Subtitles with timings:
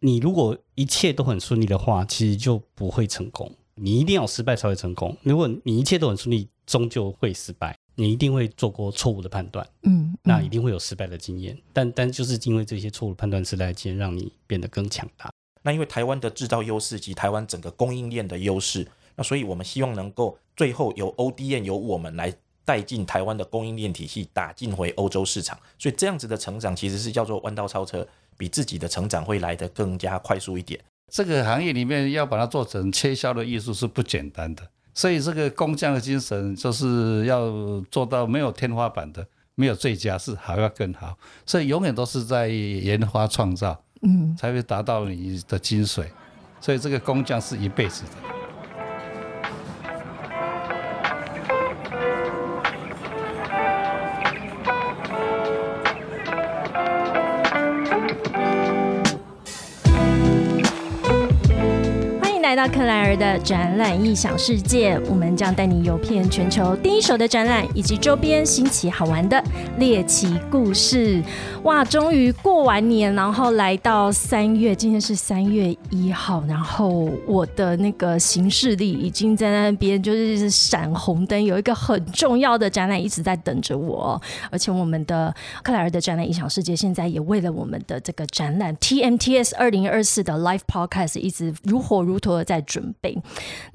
[0.00, 3.50] 你如果一切都很顺利的话，其实就不会成功。
[3.74, 5.16] 你一定要失败才会成功。
[5.22, 7.76] 如果你一切都很顺利，终究会失败。
[7.96, 11.58] 你一定会做过错误的判断，嗯，那一定会有失败的经验。
[11.70, 15.30] 但但就是因为这些错误判断、失败经验，让你变得更强大。
[15.62, 18.86] 那因为台湾的制造优势及台湾整个供应链的优势，
[19.16, 25.58] 那所以我们希望能够最后由 ODM 由我们来带进台湾的供应链体系，打进回欧洲市场。
[25.78, 28.06] 所以这样子的成长其实是叫做弯道超车，
[28.40, 30.80] 比自己的成长会来得更加快速一点。
[31.12, 34.62] 这个行业里面要把它做成切削的艺术是不简单的，
[34.94, 37.50] 所以这个工匠的精神就是要
[37.90, 39.26] 做到没有天花板的，
[39.56, 46.06] 没有最佳，是还要更好，所以永远都是在研发创造，嗯，才会达到你的精髓，
[46.62, 48.39] 所以这个工匠是一辈子的。
[62.68, 69.42] 克莱尔的展览异想世界，我们将带你游遍全球第一手的展览以及周边新奇好玩的
[69.78, 71.22] 猎奇故事。
[71.62, 92.42] 哇，终于过完年，然后来到三月，今天是三月一号，然后我的那个行事历已经在那边就是闪红灯，有一个很重要的展览一直在等着我，而且我们的克莱尔的展览异想世界现在也为了我们的这个展览 TMTS 二零二四的 Live Podcast 一直如火如荼。
[92.50, 93.16] 在准备。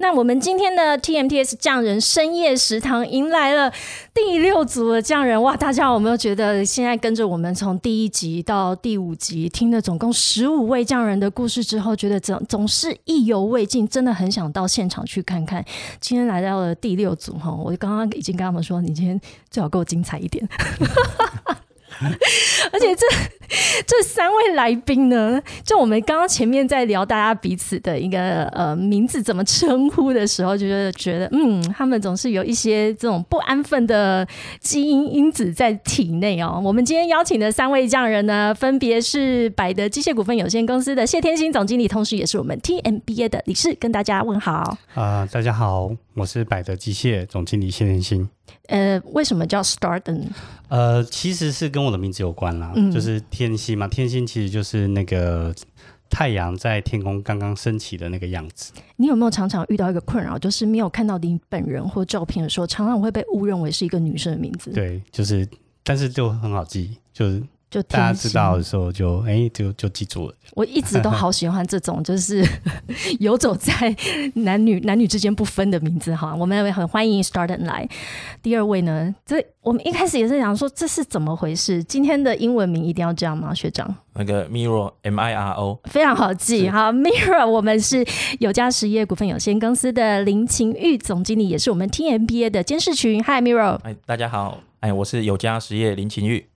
[0.00, 3.72] 那我们今天的 TMTS 匠人深夜食堂迎来了
[4.12, 5.56] 第六组的匠人，哇！
[5.56, 15.64] 大家有没有觉得现在跟着我们从第一集到第五集听了总共十五位匠人的故事之后，觉得总总是意犹未尽，真的很想到现场去看看。
[15.98, 19.18] 今天来到了第六组哈，我刚刚已经跟他们说，你今天
[19.50, 20.46] 最好给我精彩一点。
[22.72, 23.06] 而且这
[23.86, 34.26] 这三位来宾呢，就我们刚刚前面在聊大家彼此的一个呃名字怎么称呼的时候，就是觉得嗯，他们总是有一些这种不安分的
[34.60, 36.60] 基因因子在体内哦。
[36.64, 45.26] 我们今天邀请的三位匠人呢，分别是百德机械股份有限公司的谢天星总经理，同时也是我们 TMBA 的理事，跟大家问好啊！
[45.30, 48.28] 大家好，我是百德机械总经理谢天星。
[48.68, 50.24] 呃，为什么叫 Starden？
[50.68, 53.86] 呃，其实是跟我的名字有关啦，就是天星嘛。
[53.86, 55.54] 天星其实就是那个
[56.10, 58.72] 太阳在天空刚刚升起的那个样子。
[58.96, 64.70] 你有没有常常遇到一个困扰，就是没有看到你本人或照片的时候，常常会被误认为是一个女生的名字？
[64.72, 65.48] 对，就是，
[65.84, 67.42] 但是就很好记，就是。
[67.68, 70.34] 就大家知道的时候，就哎，就就记住了。
[70.54, 72.44] 我一直都好喜欢这种，就是
[73.18, 73.94] 游走在
[74.34, 76.34] 男女男女之间不分的名字哈。
[76.34, 77.86] 我们也很欢迎 Starden 来。
[78.40, 81.82] 第二位呢，这我们一开始也是想说这是怎么回事？
[81.82, 83.92] 今天的英文名一定要这样吗，学长？
[84.14, 88.06] 那个 Miro M I R O 非常好记哈，Miro 我们是
[88.38, 93.22] 有家实业股份有限公司的林晴玉总经理，也是我们 T M B A 的监视群。
[93.24, 96.46] Hi Miro，哎，大家好，哎，我是有家实业林晴玉。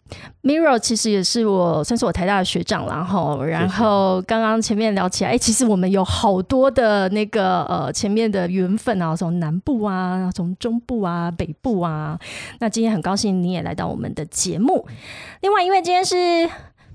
[0.42, 12.18] Miro 其实也是我算是我台大的学长，然后然后刚刚前面聊起来，哎，其实我们有好多的那个呃前面的缘分啊，从南部啊，从中部啊，北部啊，
[12.60, 14.86] 那今天很高兴你也来到我们的节目。
[15.42, 16.14] 另外一位今天是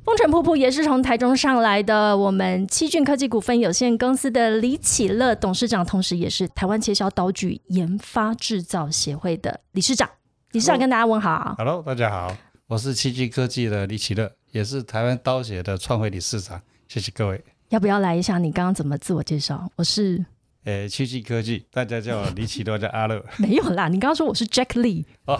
[0.03, 10.09] 风尘仆仆，也是从台中上来的，我们七骏科技股份有限公司的李启乐董事长，同时也是台湾切削刀具研发制造协会的理事长。
[10.51, 12.35] 理事长跟大家问好，Hello，大家好。
[12.67, 16.59] 我是七巨科技的李启乐，也是台湾刀协的创会理事长。
[16.87, 17.39] 谢谢各位。
[17.69, 18.39] 要不要来一下？
[18.39, 19.69] 你刚刚怎么自我介绍？
[19.75, 20.25] 我是，
[20.63, 23.23] 呃，七巨科技，大家叫我李启乐， 叫阿乐。
[23.37, 25.05] 没有啦，你刚刚说我是 Jack Lee。
[25.27, 25.39] 哦，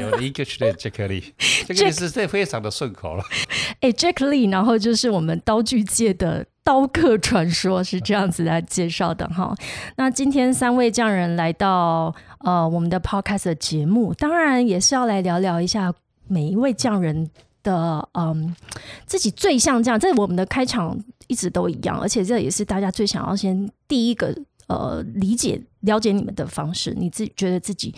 [0.00, 1.32] 有一个是 Jack Lee，
[1.66, 3.24] 这个是这非常的顺口了。
[3.80, 9.52] 哎，Jack Lee，然后就是我们刀具界的刀客传说，是这样子来介绍的哈。
[9.96, 12.14] 那今天三位匠人来到
[12.44, 15.92] 呃我们的 Podcast 的节目，当然也是要来聊聊一下。
[16.30, 17.28] 每一位匠人
[17.62, 18.54] 的嗯，
[19.04, 20.96] 自己最像这样，这我们的开场
[21.26, 24.34] 一直都一样，而且这也是大家最想要先第一个
[24.68, 26.94] 呃理解了解你们的方式。
[26.96, 27.94] 你自己觉得自己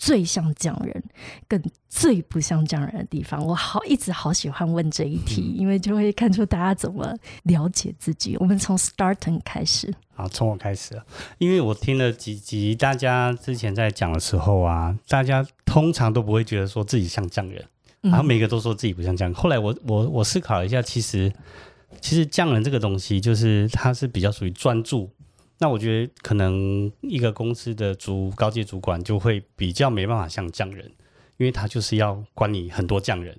[0.00, 1.02] 最像匠人，
[1.46, 8.34] 跟最不像匠人的地方，我好一直好喜欢问这一题，因为就会看出大家怎么了解自己。
[8.38, 10.98] 我们从 Starten 开始，好，从我开始，
[11.36, 17.62] 因为我听了几集，大家之前在讲的时候啊，大家通常都不会觉得说自己像匠人。
[18.00, 19.34] 然后每个都说自己不像匠人。
[19.34, 21.30] 后来我我我思考了一下，其实
[22.00, 25.10] 其实匠人这个东西，就是它是比较属于专注。
[25.60, 30.86] 那我觉得可能一个公司的主高阶主管就会比较没办法像匠人，
[31.36, 33.38] 因为他就是要管理很多匠人。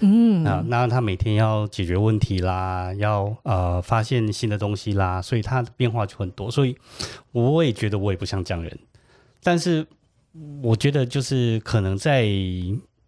[0.00, 6.50] 嗯啊，那他每天要解决问题啦，要呃发现新的东西啦，所以他的变化就很多。
[6.50, 6.76] 所以
[7.32, 8.78] 我也觉得我也不像匠人，
[9.42, 9.86] 但是
[10.62, 12.26] 我觉得就是可能在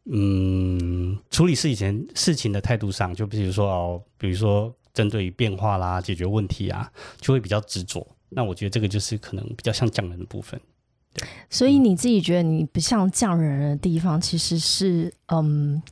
[0.04, 8.06] 嗯处理事以前事情的态度上，就比如说哦，比如说针对于变化啦、解决问题啊，就会比较执着。
[8.34, 10.60] 那我觉得这个就是可能比较像匠人的部分。
[11.50, 15.82] 所以你自己觉得你不像匠人的地方，其实是嗯，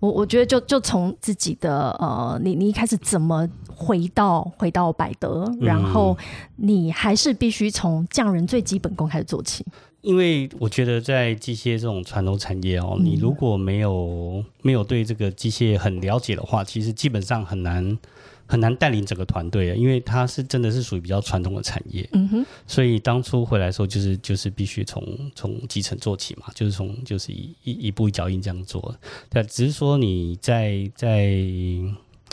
[0.00, 6.16] 我我觉得就就从自己的呃，你你一开始怎么回到回到百德，然后
[6.56, 9.62] 你还是必须从匠人最基本功开始做起。
[10.00, 17.98] 因为我觉得在机械这种传统产业哦，你如果没有没有对这个机械很了解的话，其实基本上很难
[18.46, 25.02] 很难带领整个团队啊，因为他是真的是属于比较传统的产业，嗯哼，所以当初回来的时候，就是就是必须从
[25.34, 28.94] 从基层做起嘛，就是从就是一一一步一脚印这样做。
[29.28, 31.36] 对，只是说你在在，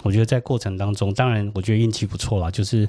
[0.04, 2.88] 我觉得在过程当中，当然我觉得运气不错啦，就是。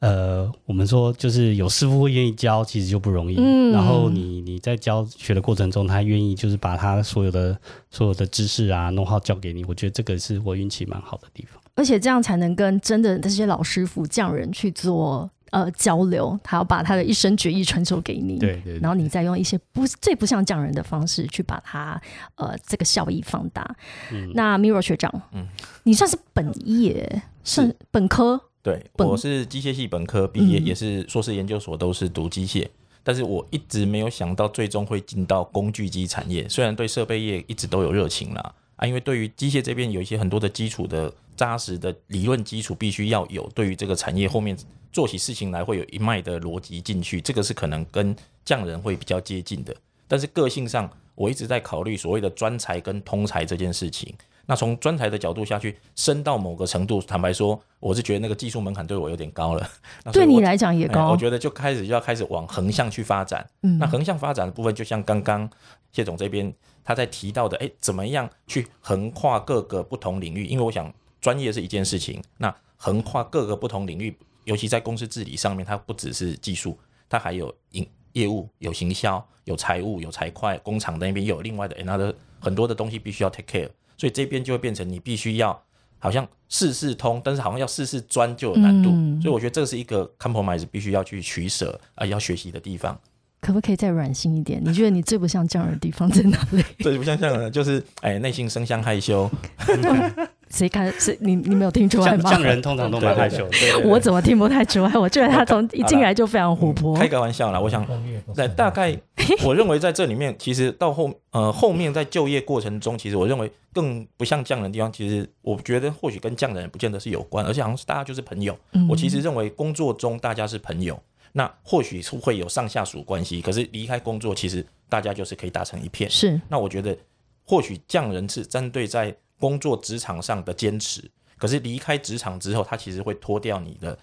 [0.00, 3.34] 呃，我们说就是有师傅会愿意教，其实就不容易。
[3.36, 7.58] 嗯然后你你在教学的过程中，他愿意就是把他所有的
[7.90, 11.60] 所有的知识啊、弄好教给你，我觉得这个是我运气蛮好的地方。
[11.78, 18.36] 而且这样才能跟真的这些老师傅匠人去做呃交流，他要把他的一身绝艺传授给你。
[18.36, 22.00] 对对对然后你再用一些不最不像匠人的方式去把它
[22.34, 23.76] 呃这个效益放大。
[24.10, 25.46] 嗯那 Miro 学长，嗯
[25.84, 32.66] 你算是本业，是本科，对，本我是机械系本科毕业，嗯也是硕士研究所都是读机械，
[33.04, 36.48] 但是我一直没有想到最终会进到工具机产业。
[36.48, 44.54] 虽然对设备业一直都有热情啦，啊，因为对于机械这边有一些很多的基础的扎实的理论基础必须要有，对于这个产业后面
[44.92, 48.14] 做起事情来会有一脉的逻辑进去，这个是可能跟
[48.44, 49.74] 匠人会比较接近的。
[50.08, 54.12] 但是个性上，我一直在考虑所谓的专才跟通才这件事情。
[54.46, 59.70] 那从专才的角度下去升到某个程度，坦白说，我是觉得那个技术门槛对我有点高了。
[60.10, 61.10] 对你来讲也哎高。
[61.10, 63.46] 我觉得就开始就要开始往横向去发展。
[63.62, 65.48] 嗯那横向发展的部分，就像刚刚
[65.92, 66.50] 谢总这边
[66.82, 70.46] 他在提到的，哎，怎么样去横跨各个不同领域？
[70.46, 76.78] 因为我想专业是一件事情，那横跨各个不同领域，尤其在公司治理上面，它不只是技术，
[77.08, 85.62] 它还有营业务、有行销、有财务、有财会，工厂那边又有另外的 another 很多的东西必须要 take care，所以这边就会变成你必须要。
[86.00, 92.96] 好像事事通，但是好像要事事专就有难度，嗯所以我觉得这是一个 compromise 必须要去取舍啊、要学习的地方。
[93.40, 94.60] 可不可以再软心一点？
[94.64, 96.62] 你觉得你最不像匠人的地方在哪里？
[96.80, 99.30] 最不像像人，就是哎内心生相害羞，
[100.50, 100.90] 谁看？
[100.98, 102.22] 谁你你没有听出来吗？
[102.30, 103.46] 像像人通常都蛮害羞
[103.84, 104.92] 我怎么听不太出来？
[104.96, 106.96] 我觉得他从一进来就非常活泼。
[106.96, 107.60] 开个玩笑啦。
[107.60, 107.86] 我想
[108.34, 108.96] 在大概，
[109.44, 118.56] 我认为在这里面，其实到后呃后面在就业过程中，其实我认为更不像匠人的地方，其实我觉得或许跟匠人不见得是有关，而且好像是大家就是朋友。
[118.72, 120.98] 嗯我其实认为工作中大家是朋友，
[121.38, 126.10] 那或许是会有上下属关系，可是离开工作，其实大家就是可以打成一片。
[126.10, 126.98] 是那我觉得
[127.44, 133.96] 或许匠人是针对在工作职场上的坚持，可是离开职场之后，他其实会脱掉你的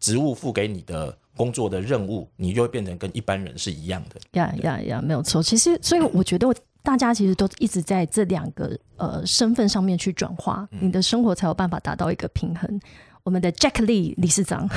[0.00, 4.20] 职务付给你的工作的任务，你就会变成跟一般人是一样的。
[4.32, 5.42] 呀呀呀，没有错。
[5.42, 12.78] 其实，所以我觉得我大家其实都一直在这两个呃身份上面去转化，嗯你的生活才有办法达到一个平衡。
[13.24, 14.68] 我们的 Jack Lee 理事长，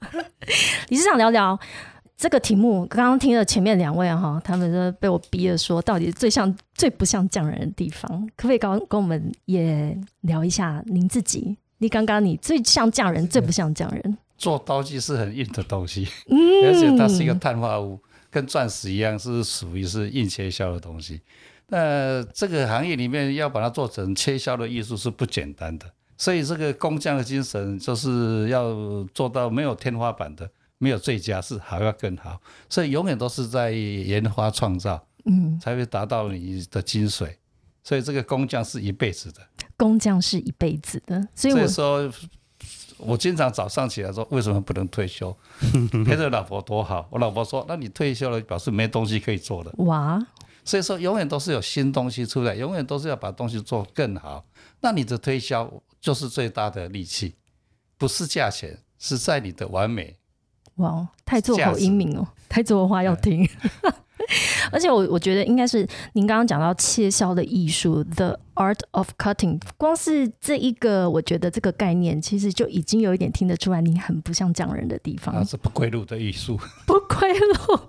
[0.88, 1.58] 理事长聊聊
[2.16, 2.86] 这个题目。
[2.86, 11.56] 刚刚听了前面两位哈，他们都被我逼着说，到底最像最不像匠人的地方，可不可以跟跟我们也聊一下您自己？
[11.78, 17.98] 你刚刚你最像匠人，最不像匠人，做刀具是很硬的东西，嗯而且它是一个碳化物，
[18.30, 21.20] 跟钻石一样，是属于是硬切削的东西。
[21.68, 28.72] 那这个行业里面要把它做成切削的艺术是不简单的，所以这个工匠的精神就是要
[29.14, 37.34] 做到没有天花板的，没有最佳，是还要更好，所以永远都是在研发创造，嗯，才会达到你的精髓。
[37.82, 39.40] 所以这个工匠是一辈子的。
[39.76, 42.10] 工匠是一辈子的，所以我说，
[42.96, 45.36] 我经常早上起来说，为什么不能退休？
[46.06, 47.06] 陪着老婆多好。
[47.10, 49.72] 我老婆说，那你退休了，表示没东西可以做了。
[49.78, 50.24] 哇，
[50.64, 54.46] 所以说，永远都是有新东西出来，永远都是要把东西做更好。
[54.80, 55.70] 那你的推销
[56.04, 57.34] 就是最大的利器，
[57.96, 60.18] 不是价钱，是在你的完美。
[60.74, 63.48] 哇，太做好英明哦，太做的话要听。
[64.70, 77.80] 而且我我觉得应该是您刚刚讲到切削的艺术，the art of cutting，光是这一个，我觉得这个概念其实就已经有一点听得出来，你很不像匠人的地方，那是不归路的艺术， 不归路，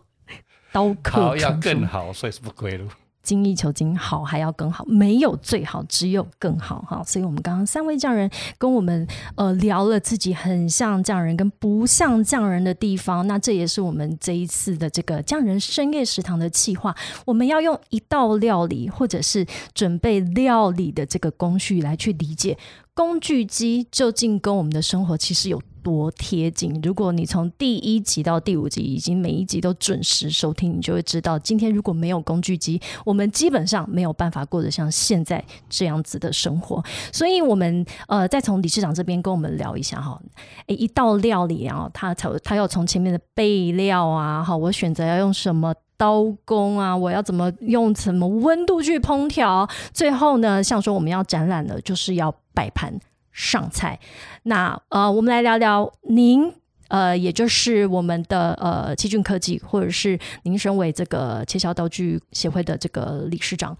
[0.72, 2.88] 刀刻好要更好，所以是不归路。
[3.26, 7.04] 精益求精，好还要更好，没有最好，只有更好哈。
[7.04, 8.30] 所以，我们刚刚三位匠人
[8.60, 9.06] 跟我们
[9.36, 16.96] 呃聊了自己很像匠人跟不像匠人的地方，那这也是我们这一次的这个匠人深夜食堂的企划。
[17.26, 22.58] 我们要用一道料理或者是准备料理的这个工序来去理解
[22.94, 25.62] 工具机究竟跟我们的生活其实有。
[25.86, 26.82] 多贴近！
[26.82, 36.84] 如果你从第一集到第五集，已经每一集都准时收听，你就会知道，今天如果没有工具机，我们基本上没有办法过得像现在这样子的生活。
[37.14, 40.20] 所以，我们呃，再从理事长这边跟我们聊一下哈。
[40.66, 53.00] 诶，一道料理啊，他才他要从前面的备料啊，哈，我选择要用什么刀工啊，我要怎么用什么温度去烹调，最后呢，像说我们要展览的，就是要摆盘。
[53.36, 54.00] 上菜，
[54.44, 56.54] 那呃，我们来聊聊您，
[56.88, 63.78] 呃，也就是我们的呃七骏科技，或者是您身为这个切削刀具协会的这个理事长，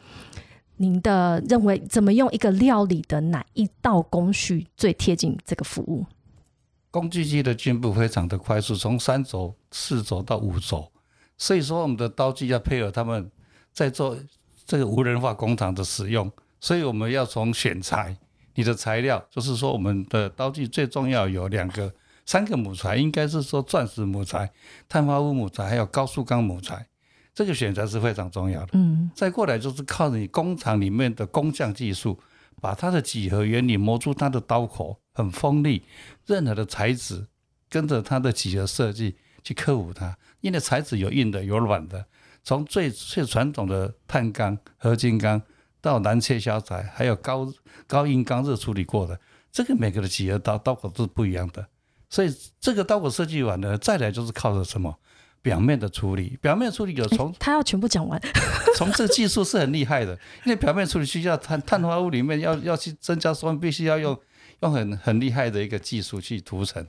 [0.76, 6.06] 您的认为怎么用一个料理的哪一道工序最贴近这个服务？
[6.92, 10.92] 工具机的进步非常的快速，从三轴、四轴到五轴，
[11.38, 13.32] 所以说我们的刀具要配合他们
[13.72, 14.18] 在做
[14.66, 18.18] 这个无人化工厂的使用，所以我们要从选材。
[18.56, 21.94] 你的材料就是说，我们的刀具最重要有两个、
[22.26, 24.52] 三个木材，应该是说钻石木材、
[24.90, 26.88] 碳化物木材，还有高速钢木材。
[27.34, 28.70] 这个选择是非常重要的。
[28.74, 32.18] 嗯，再过来就是靠你工厂里面的工匠技术，
[32.62, 35.84] 把它的几何原理磨出它的刀口很锋利，
[36.26, 37.28] 任何的材质
[37.70, 40.18] 跟着它的几何设计去克服它。
[40.40, 42.06] 因为材质有硬的，有软的，
[42.42, 45.42] 从最最传统的碳钢、合金钢。
[45.86, 47.48] 到难切削材，还有高
[47.86, 49.20] 高硬钢热处理过的，
[49.52, 51.68] 这个每个的几何刀刀口都是不一样的，
[52.10, 54.98] 所以这个刀口设计完呢，再来就是靠着什么
[55.44, 58.20] 表面的处理，表面处理有从他要全部讲完，
[58.76, 60.14] 从这个技术是很厉害的，
[60.44, 64.20] 因为表面处理需要碳碳化物里面要要去增加酸，必须要用
[64.62, 66.84] 用很很厉害的一个技术去涂层。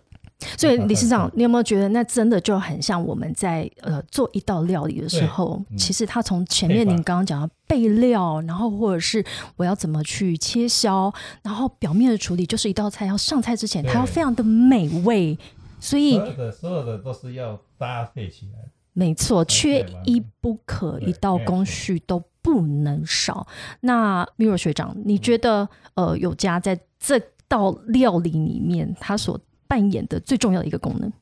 [0.58, 9.24] 所以理事长，你有没有觉得那真的就很像我们在呃做一道料理的时候，其实他从前面您刚刚讲的备料，然后或者是
[9.56, 11.12] 我要怎么去切削，
[11.42, 15.38] 然后表面的处理，就是一道菜要上菜之前，它要非常的美味。
[15.80, 18.68] 所以所有的所有的都是要搭配起来。
[18.92, 23.46] 没错，缺一不可，一道工序都不能少。
[23.80, 31.12] 那 Miro 学长，你觉得呃有家在这道料理里面，他所扮演的最重要的一个功能，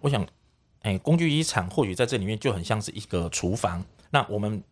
[0.00, 0.26] 我想，
[0.82, 3.84] 哎，工具遗产或许在这里面就很像是一个厨房。
[4.10, 4.62] 那我们，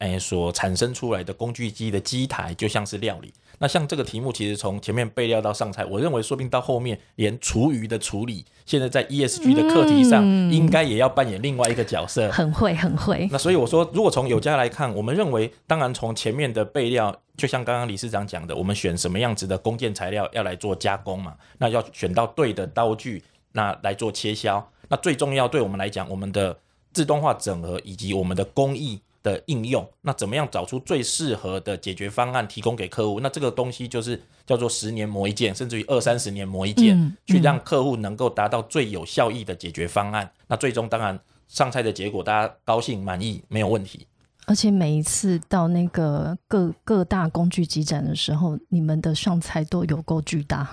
[0.00, 3.32] 哎，所产生出来的工具机的机台就像是料理。
[3.58, 12.30] 那像这个题目，其实从前面备料到上菜，我认为说不定到后面连厨余的处理，现在在 ESG 的课题上，应该也要扮演另外一个角色。
[12.30, 13.28] 很会，很会。
[13.30, 17.14] 那所以我说，如果从有家来看，我们认为，当然从前面的备料。
[17.36, 21.34] 就像刚刚理事长讲的，我们选什么样子的工件材料要来做加工嘛？
[21.56, 24.62] 那要选到对的刀具，那来做切削。
[24.88, 26.58] 那最重要，对我们来讲，我们的
[26.92, 33.20] 自动化整合以及我们的工艺的应用，那怎么样找出最适合的解决方案提供给客户？
[33.20, 40.30] 那这个东西就是叫做十年磨一剑，甚至于二三十年磨一剑，去让客户能够达到最有效益的解决方案。
[40.46, 44.06] 那最终当然上菜的结果，大家高兴满意没有问题。
[44.46, 50.68] 而且每一次到那个各各大工具集展的时候，你们的上菜都有够巨大。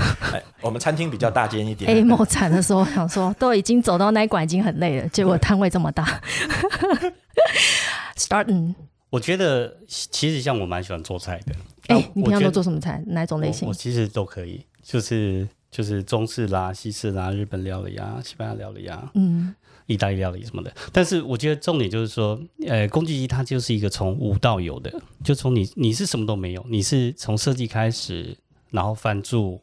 [0.60, 1.90] 我们餐厅比较大间一点。
[1.90, 6.20] A 末产的时候想说，都已经走到那一馆已经很累了，结果摊位这么大。
[8.16, 8.74] Start，
[9.10, 11.54] 我觉得其实像我蛮喜欢做菜的。
[11.88, 13.02] 哎，你平常都做什么菜？
[13.06, 13.68] 哪种类型？
[13.68, 19.10] 我其实都可以，就是就是中式啦、西式啦、日本料理啊、西班牙料理啊。
[19.14, 19.54] 嗯。
[19.86, 24.90] 意大利料理什么的，但是我觉得重点就是说，呃，工具机它就是一个从无到有的，
[25.22, 28.34] 就从你你是什么都没有，你是从设计开始，
[28.70, 29.60] 然后翻铸、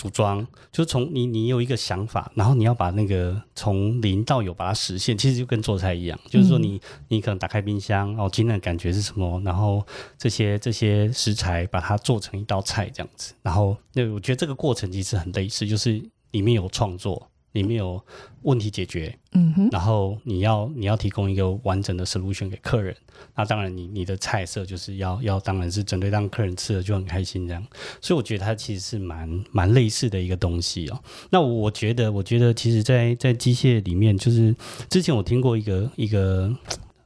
[0.00, 0.42] 组装，
[0.72, 17.29] 就是从你你有一个想法，然后你要把那个从零到有把它实现，其实就跟做菜一样，就是说你你可能打开冰箱，哦，今天的感觉是什么，然后这些这些食材把它做成一道菜这样子，然后那我觉得这个过程其实很类似，就是里面有创作。
[17.52, 18.00] 里面有
[18.42, 22.96] 问题解决，嗯哼，然后你要你要提供一个完整的 solution 给客人，
[23.34, 27.66] 那当然你你的菜色就是要要当然是针对让客人吃了就很开心这样，
[28.00, 31.02] 所以我觉得它其实是蛮蛮类似的一个东西哦。
[31.30, 34.54] 那我觉得我觉得其实，在在机械里面，就是
[34.88, 36.54] 之前我听过一个一个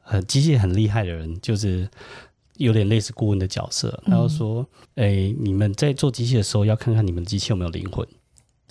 [0.05, 1.89] 呃机械很厉害的人，就是
[2.59, 4.65] 有点类似顾问的角色，然后说，
[4.97, 8.07] 哎，你们在做机器的时候，要看看你们机器有没有灵魂。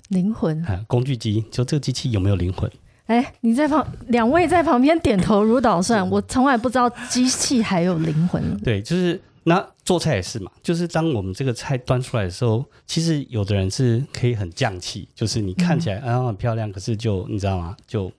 [0.08, 2.70] 灵魂啊，工具机就这个机器有没有灵魂？
[3.06, 6.08] 哎，你在旁，两位在旁边点头如捣蒜。
[6.08, 8.56] 我从来不知道机器还有灵魂。
[8.60, 17.76] 对，就是那做菜也是嘛，就是当我们这个菜端出来的时候，其实有的人是可以很降气，就是你看起来啊很漂亮，可是就你知道吗？
[17.86, 18.10] 就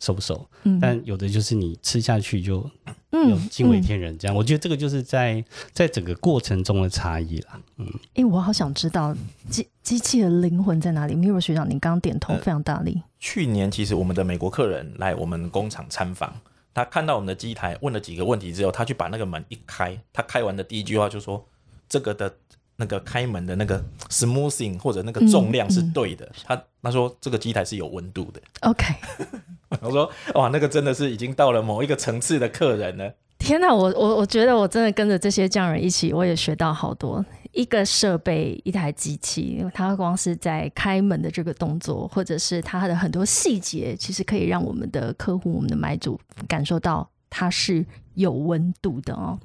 [0.00, 0.44] 熟不熟？
[0.64, 2.70] 嗯但有的就是你吃下去就有
[3.24, 4.36] 嗯惊为天人这样。
[4.36, 7.60] 我觉得这个就是在在整个过程中的差异啦。
[7.76, 9.14] 嗯，哎、我好想知道
[9.48, 11.14] 机机器的灵魂在哪里。
[11.14, 13.02] Miro 学长，你刚刚点头呃非常大力。
[13.18, 16.32] 去年其实我们的美国客人来我们工厂参访，
[16.74, 21.44] 他看到我们的机台，问了几个问题之后，他去把那个门一开，他开完的第一句话就说
[21.88, 22.32] ：“这个的
[22.76, 26.30] 那个开门的那个 smoothing 或者那个重量是对的。
[26.44, 28.40] 他他说这个机台是有温度的。
[28.60, 28.94] OK，
[29.80, 33.12] 我说哇，那个真的是已经到了某一个层次的客人了。
[33.38, 37.24] 天哪，我我我觉得我真的跟着这些匠人一起，我也学到好多。
[37.52, 49.38] 一个设备，一台机器，它光是在开门的这个动作，或者是它的很多细节，其实可以让我们的客户、我们的买主感受到它是有温度的哦。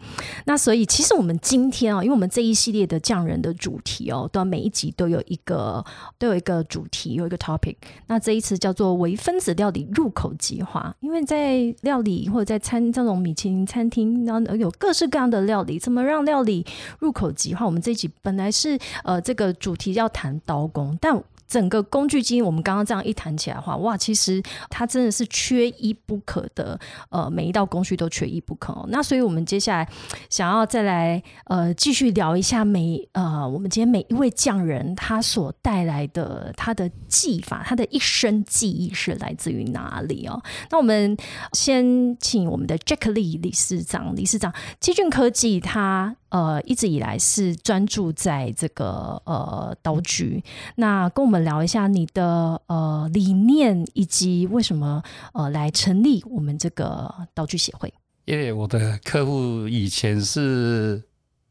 [0.46, 5.84] 那所以，其实我们今天啊、因为我们这一系列的匠人的主题哦，都每一集都有一个
[6.18, 7.76] 都有一个主题，有一个 topic。
[8.08, 16.66] 那这一次叫做微分子料理入口计划，因为在料理或者在餐这种米其林餐厅，然后有各式各样的料理，怎么让料理
[17.00, 17.66] 入口即化？
[17.66, 26.80] 我们这一集本来是呃这个主题要谈刀工，但整个工具机，我们刚刚这样一谈起来的话，哇，其实它真的是缺一不可的，
[27.10, 28.86] 呃，每一道工序都缺一不可、哦。
[28.88, 29.90] 那所以我们接下来
[30.30, 40.42] 想要再来呃继续聊一下每呃我们今天每一位匠人他所带来的他的技法，他的一生技艺是来自于哪里哦？
[40.70, 41.18] 那我们
[41.52, 50.44] 先请我们的 Jack Lee 理事长，理事长，基俊科技他呃一直以来是专注在这个呃刀具，
[50.76, 57.94] 那跟我们聊一下你的呃理念，以及为什么呃来成立我们这个刀具协会。
[58.26, 61.04] 因为我的客户以前是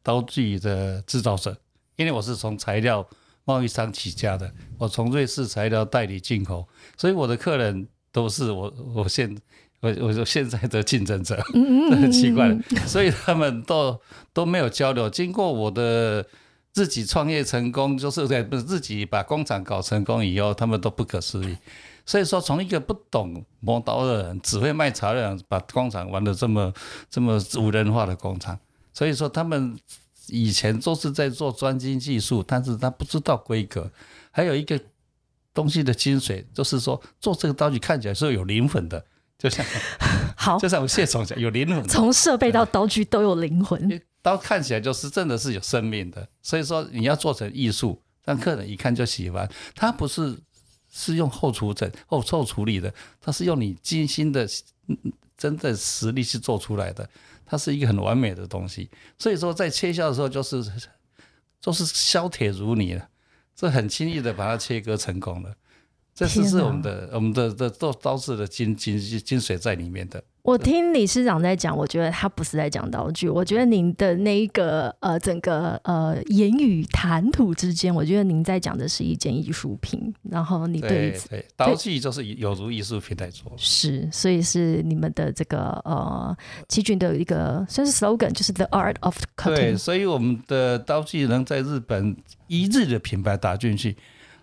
[0.03, 1.57] 刀具的制造者，
[1.97, 3.07] 因为我是从材料
[3.45, 9.37] 贸易商起家的，我从瑞士材料代理进口，所以我的客人都是我我现
[9.81, 13.99] 我我说现在的竞争者，嗯 这很奇怪，所以他们都
[14.33, 15.09] 都没有交流。
[15.09, 16.25] 经过我的
[16.73, 21.57] 自己创业成功，就是在自己把工厂搞成功以后，他们都不可思议。
[22.07, 26.73] 所以说，从一个不懂磨刀的人，只会卖材料的人，把工厂玩的这么
[27.09, 28.59] 这么无人化的工厂，
[28.93, 29.79] 所以说他们
[30.27, 33.91] 以前都是在做专精技术，但是他不知道规格。
[34.33, 34.81] 还有一个
[35.55, 39.05] 东西的精髓，就是说做这个刀具看起来是有灵魂的，
[39.41, 39.65] 就像
[40.37, 41.83] 好，就像我们谢总讲，有灵魂。
[41.89, 44.01] 从设备到刀具都有灵魂。
[44.23, 49.51] 刀看起来就是真的是有生命的，所以说你要做成艺术，让客人一看就喜欢。
[49.75, 50.39] 它不是
[50.93, 54.47] 是用后处整、后后处理的，它是用你精心的、
[54.87, 54.97] 嗯
[55.41, 57.09] 真的实力去做出来的，
[57.47, 58.91] 它是一个很完美的东西。
[59.19, 60.63] 所以说在切削的时候，就是
[61.63, 63.09] 就是削铁如泥了，
[63.57, 65.55] 这很轻易的把它切割成功了。
[66.21, 70.23] 这是是我们的我们的的做刀式的精精精髓在里面的。
[70.43, 83.53] 我听理事长在讲，我觉得他不是在讲刀具，我觉得您的那一个呃整个呃言语谈吐之间，我觉得您在讲的是一件艺术品，然后你对对对，刀具就是有如艺术品在做。
[83.59, 86.35] 是，所以是你们的这个呃
[86.69, 89.79] 奇骏的一个算是 slogan，就是 the art of 对，cutting。
[89.79, 93.95] 所以我们的刀具能在日本一日的品牌打进去，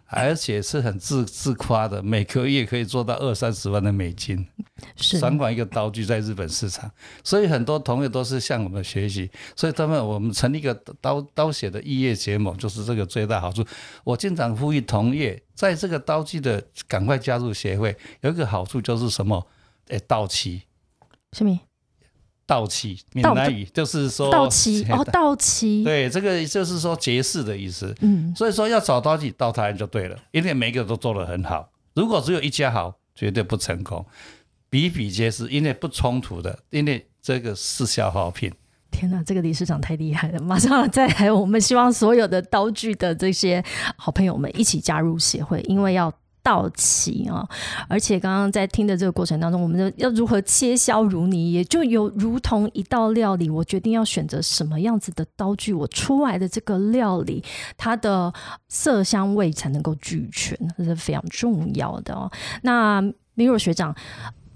[0.07, 4.47] 而且是很自自夸的，每个月可以做到二三十万的美金，
[4.95, 6.89] 是三款一个刀具在日本市场，
[7.23, 13.65] 所以很多同业都是向我们学习，所以他们我们成立一个刀刀写的异业结盟，就是这个最大好处。
[14.03, 19.45] 我经常呼吁同业在这个刀具的赶快加入协会，有一个好处就是什么？
[19.89, 20.63] 诶，到期。
[21.33, 21.59] 什么？
[22.47, 25.83] 到期，闽到南语就是说到期 哦，到期。
[25.83, 27.93] 对，这个就是说结式的意思。
[27.99, 31.69] 嗯，所以说要找刀具到台湾就对了，因为每个都做得很好。
[31.93, 34.03] 如果只有一家好，绝对不成功。
[34.69, 38.51] 比比皆是，因为不冲突的，因为这个是消耗品。
[38.89, 40.39] 天哪，这个理事长太厉害了！
[40.39, 43.63] 马上再来，我们希望所有的刀具的这些
[43.97, 46.13] 好朋友们一起加入协会，因为要。
[46.47, 47.45] 到期啊！
[47.89, 57.43] 而且刚刚在听的这个过程当中，我们的要如何切削如泥，也就有如同一道料理，我决定要选择什么样子的刀具，我出来的这个料理，
[57.75, 58.33] 它的
[58.69, 62.31] 色香味才能够俱全，这是非常重要的哦。
[62.61, 63.01] 那
[63.33, 63.93] 米若学长。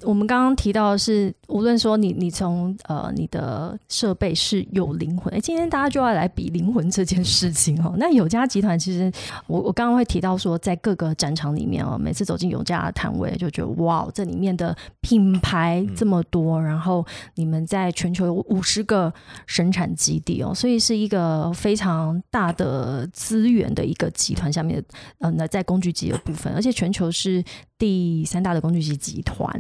[0.04, 7.94] 我们刚刚提到的是，无论说你你从呃你的设备是有灵魂，哎，今天大家就要来比灵魂这件事情哦。
[8.00, 9.12] 那有家集团其实，
[9.48, 19.14] 我我刚刚会提到说，在各个展场里面哦，每次走进有家的摊位，就觉得哇，这里面的品牌这么多，然后你们在全球有五十个
[19.46, 24.84] 生产基地哦，所以是一个非常大的资源的一个集团下面，
[25.20, 27.44] 呃，那在工具机的部分，而且全球是。
[27.82, 29.52] 第三大的工具机集团，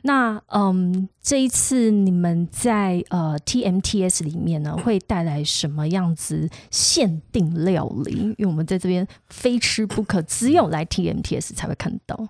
[0.00, 8.12] 那嗯，这一次你们在呃 TMTS 里面呢，会带来什么样子限定料理？
[8.12, 12.28] 因为我们在这边非吃不可，只有来 TMTS 才会看到。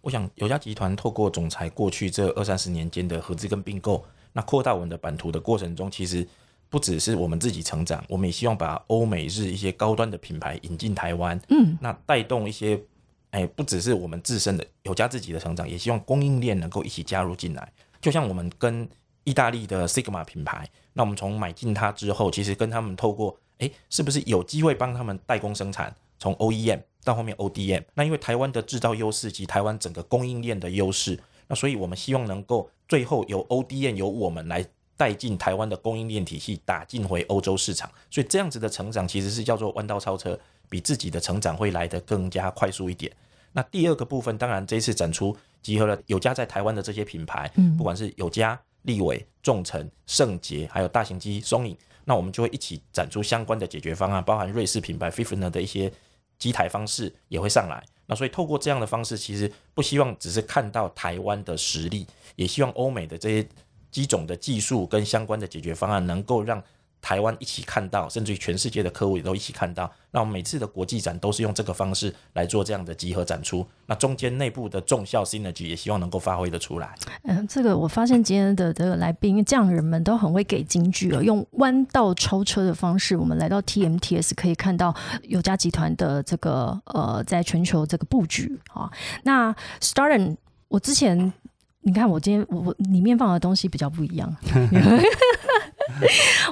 [0.00, 6.26] 我想有家集团透过总裁过去这二三十年间的合资跟并购，那扩大我们的版图的过程中，其实
[6.68, 12.82] 不只是我们自己成长，我们也希望把欧美日一些高端的品牌引进台湾，嗯，那带动一些。
[13.30, 17.72] 哎，不只是我们自身的有家自己的成长，也希望供应链能够一起加入进来。
[18.00, 18.88] 就像我们跟
[19.24, 27.84] 意大利的 Sigma 品牌，那我们从买进它之后，其实跟他们透过，哎，是不是有机会帮他们代工生产，从 OEM 到后面 ODM？
[27.94, 34.64] 那因为台湾的制造优势及台湾整个供应链的优势，那所以我们希望能够最后由 ODM 由我们来
[34.98, 37.90] 带进台湾的供应链体系，打进回欧洲市场。
[38.10, 40.38] 所以这样子的成长其实是叫做弯道超车。
[40.70, 43.10] 比自己的成长会来得更加快速一点。
[43.52, 55.90] 那第二个部分，当然这次展出集合了有家在台湾的这些品牌，嗯，不管是有家、立伟、众诚、圣杰，还有大型机松影，那我们就会一起展出相关的解决方案，包含瑞士品牌 Fifner 的一些
[56.38, 57.82] 机台方式也会上来。
[58.04, 62.06] 那所以透过这样的方式，其实不希望只是看到台湾的实力，
[62.36, 63.48] 也希望欧美的这些
[63.90, 66.62] 机种的技术跟相关的解决方案能够让。
[67.00, 69.88] 台湾一起看到，甚至于全世界的客户也都一起看到。
[70.10, 73.64] 那我们每次的国际展都是用这个方式来做这样的集合展出。
[73.86, 76.92] 那中间内部的重效 synergy 也希望能够发挥的出来。
[77.22, 88.90] 嗯，这个我发现今天的这个来宾匠人们都很会给金句哦，用弯道超车的方式，我们来到 TMTS 可以看到有家集团的这个呃，在全球这个布局啊。
[89.22, 91.32] 那 Starren，我之前
[91.82, 94.36] 你看我今天我我里面放的东西比较不一样。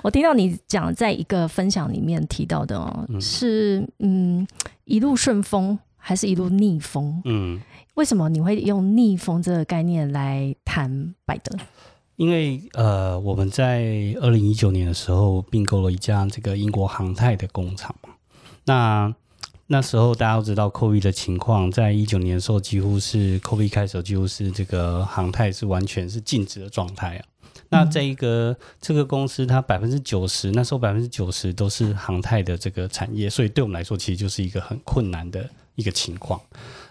[0.03, 4.47] 我听到你讲，在一个分享里面提到的哦，是嗯，
[4.85, 7.21] 一路顺风还是一路逆风？
[7.25, 7.61] 嗯，
[7.95, 11.57] 为什么你会用逆风这个概念来谈百德？
[12.17, 18.11] 因为呃，我们在二零一九年的时候并购了一家这个英国航太的工厂嘛。
[18.65, 19.15] 那
[19.69, 27.25] 那时候大家都知道 COVID 的情况，在一九年的时候，几乎是 COVID 开始，几乎是这个航太是完全是静止的状态啊。
[27.69, 36.41] 那这一个这个公司，它百分之九十，那时候百分之九十都是航太的这个产业，所以对我们来说，其实就是一个很困难的一个情况。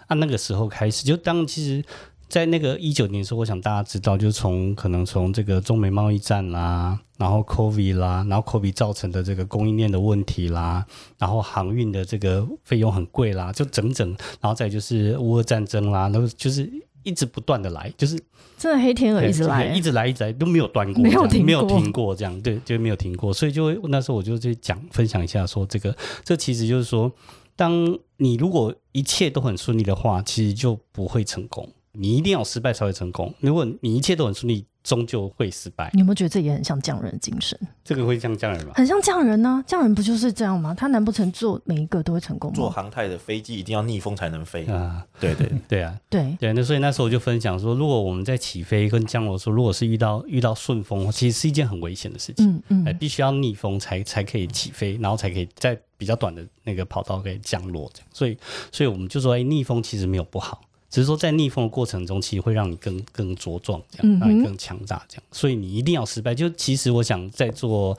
[0.06, 1.84] 啊，那个时候开始，就当其实，
[2.28, 10.84] 在那个一九年的时候，我想大家知道，就从可能从这个中美贸易战啦，然后 COVID 啦，然后 COVID 造成的这个供应链的问题啦，
[11.18, 14.08] 然后航运的这个费用很贵啦，就整整，
[14.40, 16.70] 然后再就是乌俄战争啦，然后就是
[17.02, 18.18] 一直不断的来，就是。
[18.58, 27.12] 真的黑天鹅一直来，一直来，一直来都没有断过，没有停，没有停过，这样对，就没有停过，所以就会那时候我就去讲分享一下，说这个，这其实就是说，
[27.54, 33.32] 当你如果一切都很顺利的话，其实就不会成功，你一定要失败才会成功。
[33.40, 34.66] 如果你一切都很顺利。
[34.86, 35.90] 终究会失败。
[35.94, 37.58] 你有没有觉得这也很像匠人精神？
[37.82, 38.72] 这个会像匠人吗？
[38.76, 39.60] 很像匠人呢。
[39.66, 40.72] 匠人不就是这样吗？
[40.72, 42.54] 他难不成做每一个都会成功吗？
[42.54, 45.04] 做航太的飞机一定要逆风才能飞啊！
[45.18, 45.92] 对对 对啊！
[46.08, 52.48] 对对，那所以那时候我就分享说，如果我们在起飞跟降落时候，如果是遇到遇到顺风，其实是一件很危险的事情。
[52.48, 57.90] 嗯嗯，哎，必须要逆风才才可以起飞，然后才可以在比较短的那个跑道可以降落。
[57.92, 58.38] 这样，所以
[58.70, 60.60] 所以我们就说，哎，逆风其实没有不好。
[60.88, 65.22] 只是说，在逆风的过程中，其实会让你更更茁壮，这样让你更强大，这样。
[65.32, 66.34] 所以你一定要失败。
[66.34, 67.96] 就其实我想，在做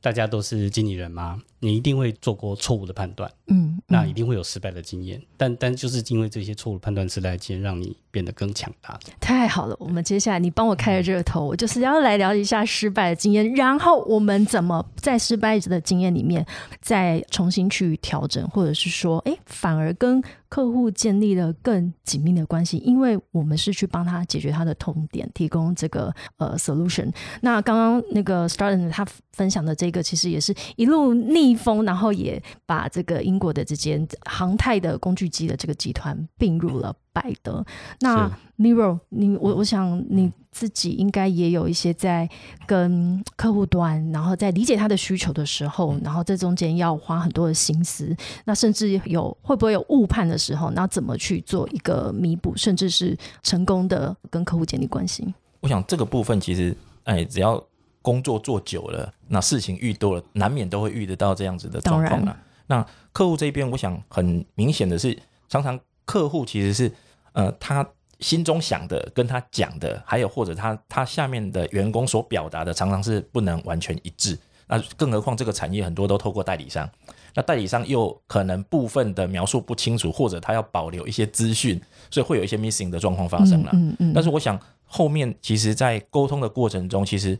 [0.00, 5.20] 大家都是经理人嘛，你一定会做过错误的判断，嗯，那一定会有失败的经验。
[5.36, 8.98] 但但就是因为这些错误判断、失败经验，让你变得更强大。
[9.20, 16.44] 太好了，我们接下来你帮我开了这个头，我就是要来聊一下失败的经验，然后我们怎么在失败者的经验里面
[16.80, 20.22] 再重新去调整，或者是说，哎，反而跟。
[20.50, 27.10] 客户建立了更紧密的关系，因为我们是去帮他解决他的痛点，提供这个呃 solution。
[27.40, 37.64] 那刚刚那个 Starden 他分享的这个，其实也是一路逆风，然后也把这个英国的这间航太的工具机的这个集团并入了白的。
[38.00, 42.28] 那是 Miro，你我我想你自己应该也有一些在
[42.66, 55.32] 跟客户端，然后在理解他的需求的时候，然后这中间要花很多的心思，那甚至有会不会有误判的时候，那怎么去做一个弥补，甚至是成功的跟客户建立关系？
[55.60, 57.62] 我想这个部分其实，哎，只要
[58.02, 62.36] 工作做久了，那事情遇多了，难免都会遇得到这样子的状况了。
[62.66, 65.16] 那客户这边，我想很明显的是，
[65.48, 65.78] 常常
[66.10, 66.92] 客户其实是，
[67.32, 67.86] 呃，他
[68.18, 74.38] 心中想的跟他讲的，还有或者他他下面的员工所表达的，常常是不能完全一致。
[74.66, 76.88] 那更何况这个产业很多都透过代理商，
[77.34, 83.70] 那代理商又可能部分的描述不清楚，或者他要保留一些资讯，所以会有一些 missing 的状况发生了。
[83.72, 87.36] 嗯嗯但是我想后面其实，在沟通的过程中，其实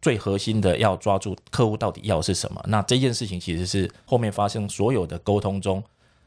[0.00, 2.60] 最核心的要抓住客户到底要是什么。
[2.66, 5.80] 那这件事情其实是后面发生所有的沟通中，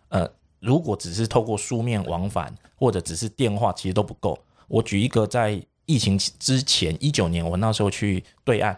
[0.08, 0.29] 呃，
[0.65, 4.38] 如果只是透过书面往返或者只是电话，其实都不够。
[4.67, 8.75] 我举一个在疫情之前一九年，我那时候去对岸，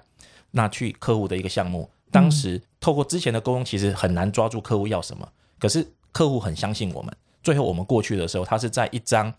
[0.51, 7.15] 那去客户的一个项目，当时透过之前的沟通，其实很难抓住客户要什么，可是客户很相信我们。
[7.41, 9.33] 最后我们过去的时候，他是在一张。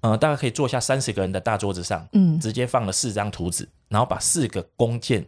[0.00, 5.24] 呃，大概可以坐下三十个人的大桌子上，嗯直接放了四张图纸，然后把四个弓箭、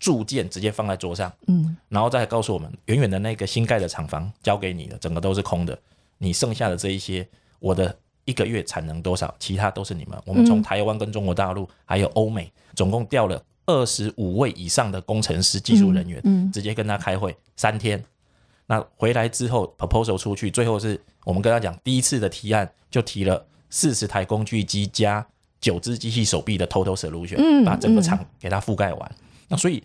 [0.00, 5.78] 铸件直接放在桌上，嗯然后再告诉我们，远远的那个新盖的厂房交给你了，整个都是空的，
[6.18, 10.18] 你剩下的这一些，我的一个月产能多少，其他都是你们。
[10.24, 18.02] 我们从台湾跟中国大陆还有欧美，总共调了二十五位以上的工程师、技术人员，嗯直接跟他开会三天。
[18.66, 25.26] 那回来之后，proposal 出去，最后是我们跟他讲，第一次的提案就提了四十台工具机加
[25.60, 29.12] 九只机器手臂的 total solution，、嗯把整个嗯厂给它覆盖完。
[29.50, 29.82] 那所以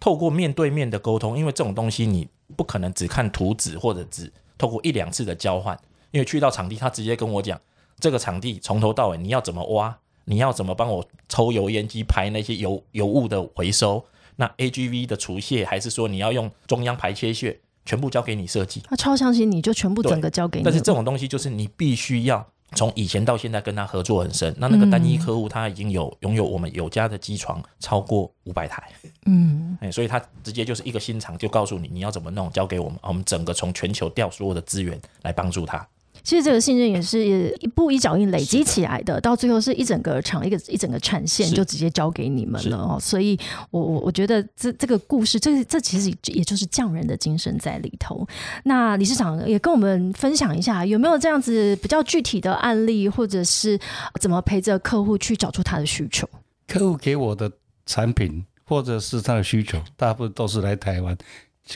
[0.00, 2.26] 透过面对面的沟通，因为这种东西你
[2.56, 5.78] 不可能只看图纸或者只透过一两次的交换，
[6.12, 7.60] 因为去到场地，他直接跟我讲，
[7.98, 14.04] 这个场地从头到尾你要怎么挖，你要怎么帮我抽油烟机排那些油油污的回收，
[14.36, 18.80] 那 AGV 的除屑，还是说你要用中央排切屑，全部交给你设计。
[18.84, 20.64] 他超相信你，就全部整个交给你。
[20.64, 24.54] 但是这种东西就是你必须要从以前到现在跟他合作很深。
[24.58, 28.82] 那那个单一客户他已经有拥有我们有家的机床超过五百台，
[29.26, 35.86] 嗯哎，所以他直接就是一个新厂就告诉你你要怎么弄，交给我们，我们整个从全球调所有的资源来帮助他。
[36.28, 42.98] 其实这个信任也是一步一脚印累积起来的，到最后是一整个厂一个一整个产线就直接交给你们了哦。
[43.00, 43.34] 所以
[43.70, 48.28] 我我我觉得这这个故事，这这其实也就是匠人的精神在里头。
[48.64, 53.80] 那理事长也跟我们分享一下，有没有这样子比较具体的案例，或者是
[54.20, 56.28] 怎么陪着客户去找出他的需求？
[56.66, 57.50] 客户给我的
[57.86, 61.16] 产品或者是他的需求，大部分都是来台湾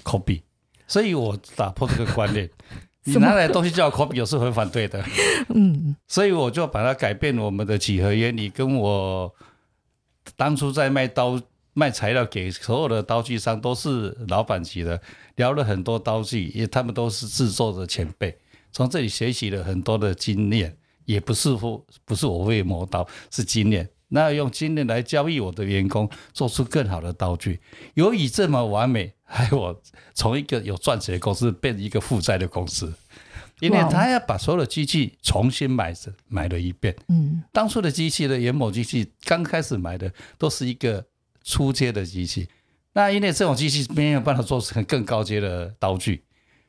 [0.04, 0.42] copy，
[0.86, 2.50] 所以我打破这个观念。
[3.04, 5.04] 你拿来的东西叫我 copy，有时候很反对的，
[5.54, 9.32] 嗯所以我就把它改变我们的几何原理，跟我
[10.36, 11.40] 当初在卖刀
[11.72, 15.00] 卖材料给所有的刀具商都是老板级的，
[15.36, 18.38] 聊了很多刀具，也他们都是制作的前辈，
[18.70, 23.88] 从这里学习了很多的经验，也不是说不是我会磨刀，是经验。
[24.14, 27.58] 那用经验来教育我的员工，做出更好的刀具。
[27.94, 29.81] 由于这么完美，害我
[30.12, 32.92] 从一个有赚钱的公司变成一个负债的公司，
[33.61, 36.95] 因为他要把所有的机器重新买着买了一遍。
[37.09, 41.05] 嗯当初的机器的研磨机器，刚开始买的都是一个
[41.42, 42.47] 初阶的机器，
[42.92, 46.23] 那因为这种机器没有办法做成更高阶的刀具，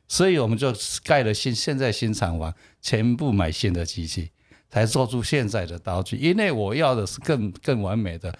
[0.08, 0.74] 所以我们就
[1.04, 4.30] 盖了新现在新厂房，全部买新的机器，
[4.70, 6.16] 才做出现在的刀具。
[6.16, 8.36] 因为我要的是更更完美的，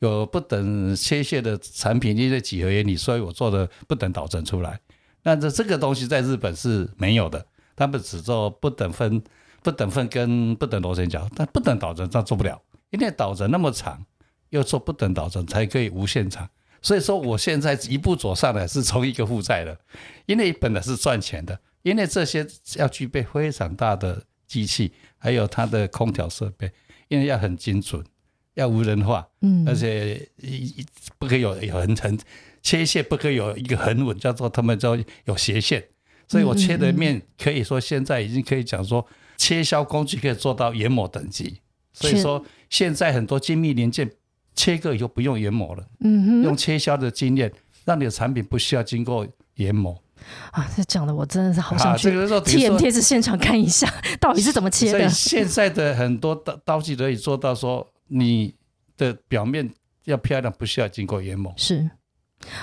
[0.00, 4.78] 有不等切屑的产品，因为几何原理，所以我做的不等导针出来。
[5.22, 9.22] 那这这个东西在日本是没有的，他们只做不等分、
[9.62, 14.04] 不等分跟不等螺旋桨，但不等导针它做不了，因为导针那么长，
[14.50, 16.48] 要做不等导针才可以无限长。
[16.82, 19.76] 所以说，我现在一步走上来是从一个负债的，
[20.26, 26.70] 因为本来是赚钱的，因为这些要具备非常大的机器，还有它的空调设备，
[27.08, 28.04] 因为要很精准，
[28.56, 30.86] 要无人化，嗯而且一一
[31.18, 32.18] 不可以有有横横
[32.62, 35.82] 切线，不可以有一个很稳，叫做他们叫有斜线。
[36.28, 41.60] 所以我切的面可以说现在已经可以讲说，切削工具可以做到研磨等级。
[41.92, 44.10] 所以说现在很多精密零件
[44.54, 47.52] 切割以后不用研磨了，嗯哼用切削的经验，
[47.84, 49.96] 让你的产品不需要经过研磨。
[50.50, 53.86] 啊，这讲的我真的是好想啊，这去个时候 TMT 是现场看一下，
[54.18, 55.08] 到底是怎么切的所以。
[55.08, 58.54] 现在的很多刀刀具可以做到说，你
[58.96, 59.72] 的表面
[60.04, 61.52] 要漂亮，不需要经过研磨。
[61.56, 61.90] 是，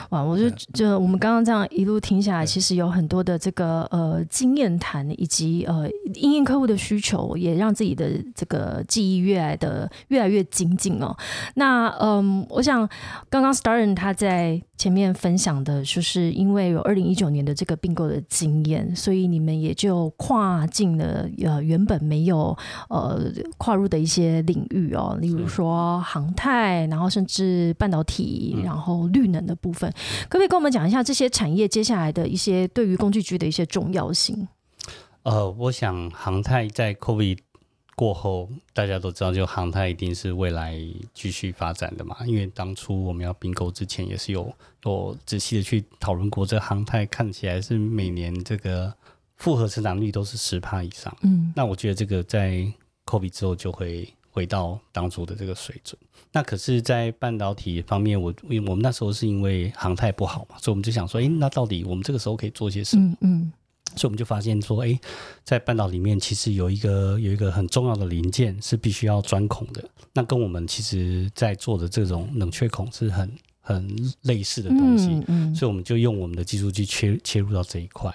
[0.10, 11.16] 哇，我就就我们刚刚这样一路听下来，其实有很多的这个呃经验谈，以及呃应应客户的需求，也让自己的这个记忆越来的越来越精进哦。
[11.56, 12.88] 那嗯，我想
[13.30, 22.56] 刚刚 Starren 他在前面分享的，就是因为有二零一九年的这个并购的经验，所以你们也就跨进了呃原本没有
[22.90, 23.22] 呃
[23.58, 29.90] 跨入的一些领域哦，例如说航太，然后甚至半导体，然后绿能的部分，
[30.28, 34.48] 可不可以跟我们讲一下这些产业接下来的一些对于工具局的一些重要性？
[35.24, 37.38] 呃，我想航太在 COVID
[37.96, 40.78] 过后，大家都知道，就航太一定是未来
[41.14, 42.18] 继续发展的嘛。
[42.26, 48.94] 因为当初我们要并购之前，也是有有仔细的去讨论过，这航太看起来是每年这个
[49.38, 51.16] 复合成长率都是十帕以上。
[51.22, 52.68] 嗯那我觉得这个在
[53.06, 55.96] COVID 之后就会回到当初的这个水准。
[56.32, 63.12] 那可是，在半导体方面，我因为我们那时候是因为航太不好嘛，所以我们就想说，诶，那到底我们这个时候可以做些什么？
[63.12, 63.54] 嗯嗯
[63.96, 65.00] 所以我们就发现说，诶，
[65.44, 75.10] 在半导体里面其实有一个有一个很重要的零件是必须要钻孔的，那跟我们其实在做的这种冷却孔是很很类似的东西。
[75.10, 78.12] 嗯嗯所以我们就用我们的技术去切切入到这一块。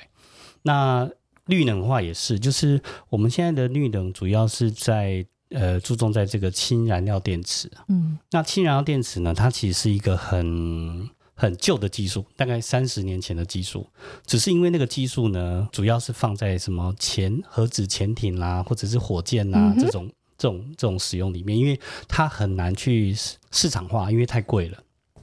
[0.63, 1.09] 那
[1.47, 7.85] 绿能化也是，就是我们现在的绿能主要是在呃注重在这个氢燃料电池啊。
[7.89, 13.87] 嗯那氢燃料电池呢，它其实是一个很很旧的技术，大概三十年前的技术，
[14.27, 24.79] 只是因为那个技术呢，主要是放在什么潜核子潜艇啦，或者是火箭啦、嗯这种这种这种使用里面，因为它很难去市市场化，因为太贵了。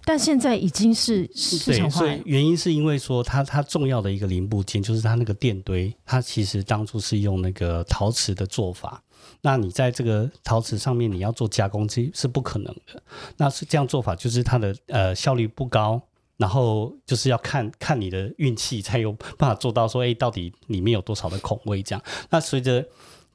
[0.08, 9.02] 但现在已经是市，场化了，所以原因是因为说它它重要的一个零部件就是它那个电堆，它其实当初是用那个陶瓷的做法。
[9.46, 13.04] 那你在这个陶瓷上面你要做加工，其实是不可能的。
[13.38, 16.02] 那是这样做法，就是它的呃效率不高，
[16.38, 22.04] 然后就是要看看你的运气才有办法做到说，哎，到底里面有多少的孔位这样。
[22.32, 22.84] 那随着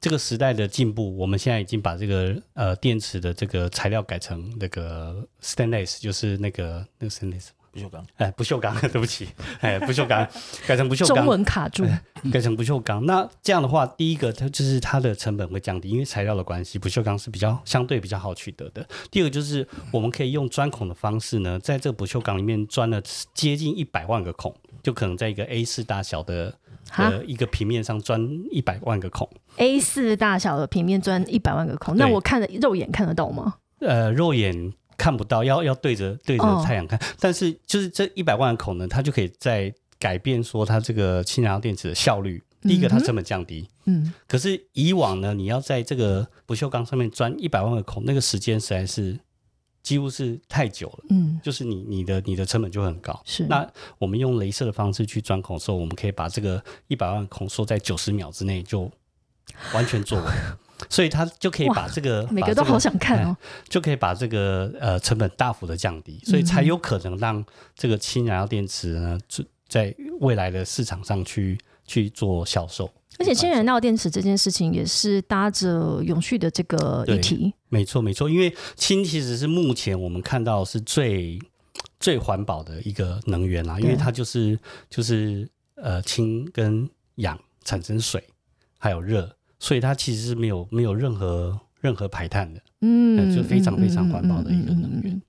[0.01, 7.47] 这个时代的进步，我们现在已经把这个呃电池的这个材料改成那个 stainless，就是那个那个 stainless。
[7.71, 8.05] 不锈钢。
[8.17, 9.29] 哎，不锈钢， 对不起，
[9.61, 10.27] 哎，不锈钢
[10.67, 11.85] 改成不锈钢中，文卡住，
[12.31, 13.05] 改成不锈钢。
[13.05, 18.85] 那这样的话，第一个它就是它的成本会降低，因为材料的关系，不锈钢是比较相对比较好取得的。
[19.09, 23.01] 第二个就是我们可以用钻孔的方式呢，在这个不锈钢里面钻了
[23.33, 24.53] 接近一百万个孔，
[24.83, 26.53] 就可能在一个 A 四大小的
[26.89, 29.29] 哈呃一个平面上钻一百万个孔。
[29.57, 33.55] A 四大小的平面钻一百万个孔，那我看的肉眼看得到吗？
[33.79, 37.01] 呃，肉眼看不到，要要对着对着哦太阳看。
[37.19, 42.39] 但是就是这一百万个孔呢，它就可以在改变说它这个氢燃料电池的效率。
[42.61, 43.67] 第一个，它成本降低。
[43.85, 49.19] 嗯可是以往呢，你要在这个不锈钢上面钻一百万个孔，那个时间实在是
[49.81, 51.05] 几乎是太久了。
[51.09, 53.19] 嗯，就是你你的你的成本就很高。
[53.25, 58.91] 是那我们用镭射的方式去钻孔的时候，我们可以把这个一百万孔缩在九十秒之内就
[59.73, 60.37] 完全做完，
[60.89, 63.35] 所以它就可以把这个每个都好想看哦。
[63.67, 67.43] 就可以把这个呃成本大幅的降低，所以才有可能让
[67.75, 72.89] 这个氢燃料电池呢，就在未来的市场上去去做销售。
[73.19, 81.39] 而且氢燃料电池这件事情也是搭着永续的这个议题，没错没错，因为氢其实是目前我们看到是最
[81.99, 84.57] 最环保的一个能源啦，因为它就是
[84.89, 88.23] 就是呃氢跟氧产生水
[88.79, 89.29] 还有热，
[89.61, 92.59] 所以它其实是没有没有任何任何排碳的。
[92.83, 95.21] 嗯呃就非常非常环保的一个能源。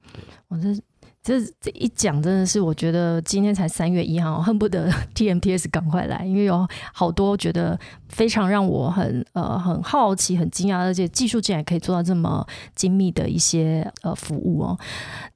[0.49, 0.75] 我这
[1.23, 14.79] 这这一讲真的是，我觉得今天才三月一号，恨不得 TMTS 赶快来，因为有好多觉得非常让我很呃很好奇、很惊讶，而且技术竟然可以做到这么精密的一些呃服务哦。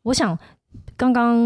[0.03, 0.37] 我想
[0.97, 1.37] 刚刚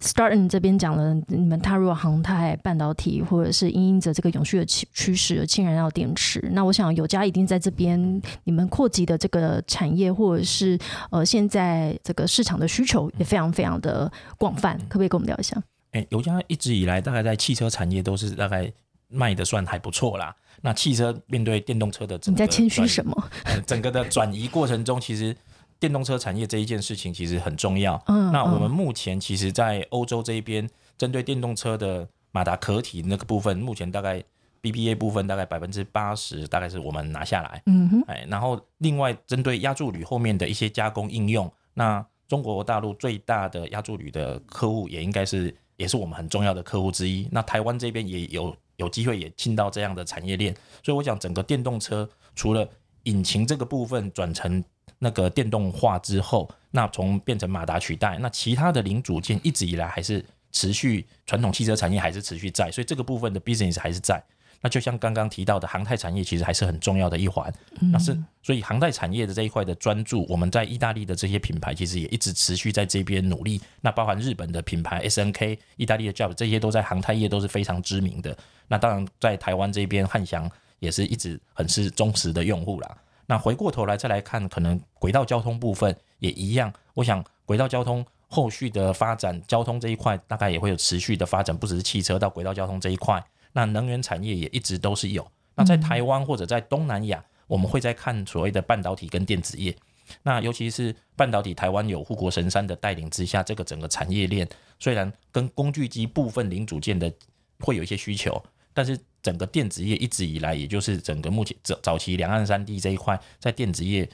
[0.00, 6.46] Startin 这边讲了，你们踏入航太、半导体，或者是因应着这个永续的趋趋势的氢燃料电池。
[6.52, 10.78] 那我想有家一定在这边，你们扩及的这个产业，或者是
[11.10, 15.56] 呃现在这个市场的需求也非常非常的广泛，可不可以跟我们聊一下？
[15.92, 18.70] 哎，油家一直以来大概在汽车产业都是大概
[19.08, 20.36] 卖的算还不错啦。
[20.60, 23.24] 那汽车面对电动车的你在谦虚什么？
[23.44, 25.34] 呃，整个的转移过程中，其实
[25.80, 28.02] 电动车产业这一件事情其实很重要。
[28.06, 34.22] 嗯那我们嗯目前其实，在欧洲这一边，针对电动车的马达壳体那个部分，目前大概
[34.60, 37.62] BBA 部分大概百分之八十，大概是我们拿下来。
[37.66, 47.28] 嗯哼，哎，然后另外针对压铸铝后面的一些加工应用，那中国大陆最大的压铸铝的客户也应该是也是我们很重要的客户之一。
[47.30, 52.68] 那台湾这边也有有机会也进到这样的产业链，所以我想整个电动车除了
[53.04, 54.62] 引擎这个部分转成
[54.98, 64.22] 那个电动化之后，那从变成马达取代，那其他的零组件一直以来还是持续传统汽车产业还是持续在，所以这个部分的 business 还是在。
[64.60, 67.52] 那就像刚刚提到的，航太产业其实还是很重要的一环。
[67.92, 73.60] 那是所以航太产业的这一块的专注，我们在意大利的这些品牌其实也一直持续在这边努力。
[73.80, 78.36] 那包含日本的品牌 S N K、意大利的 Job 这些都在航太业都是非常知名的。
[78.66, 82.96] 那当然在台湾这边，汉翔也是一直很是忠实的用户啦。
[83.28, 86.72] 那回过头来再来看，可能轨道交通部分也一样。
[86.94, 93.22] 我想轨道交通后续的发展，交通这一块大概也会有持续的发展，不只是汽车到轨道交通这一块。
[93.52, 95.30] 那能源产业也一直都是有。
[95.54, 99.76] 那在台湾或者在东南亚，我们会在看所谓的半导体跟电子业。
[100.22, 104.48] 那尤其是半导体，台湾有护国神山的带领之下，这个整个产业链
[104.78, 107.12] 虽然跟工具机部分零组件的
[107.60, 114.08] 会有一些需求，但是整个电子业一直以来，也就是整个目前早早期两岸三地这一块，在电子业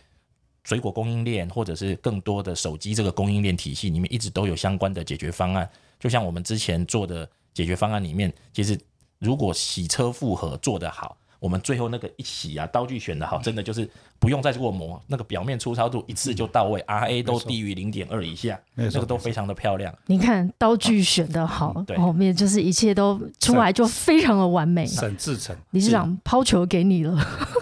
[0.62, 5.68] 水果供应链或者是更多的手机这个供应链体系里面，一直都有相关的解决方案。
[5.98, 8.78] 就像我们之前做的解决方案里面，其实。
[9.20, 13.86] 如果洗车复合做得好，我们最后那个一洗啊，刀具选的好，真的就是
[14.18, 19.94] 不用再过磨，那个表面粗糙度一次就到位，RA 都低于零点二以下，那个都非常的漂亮。
[20.06, 24.86] 你看刀具选的好，后面就是一切都出来就非常的完美。
[24.86, 27.14] 沈志成理事长抛球给你了。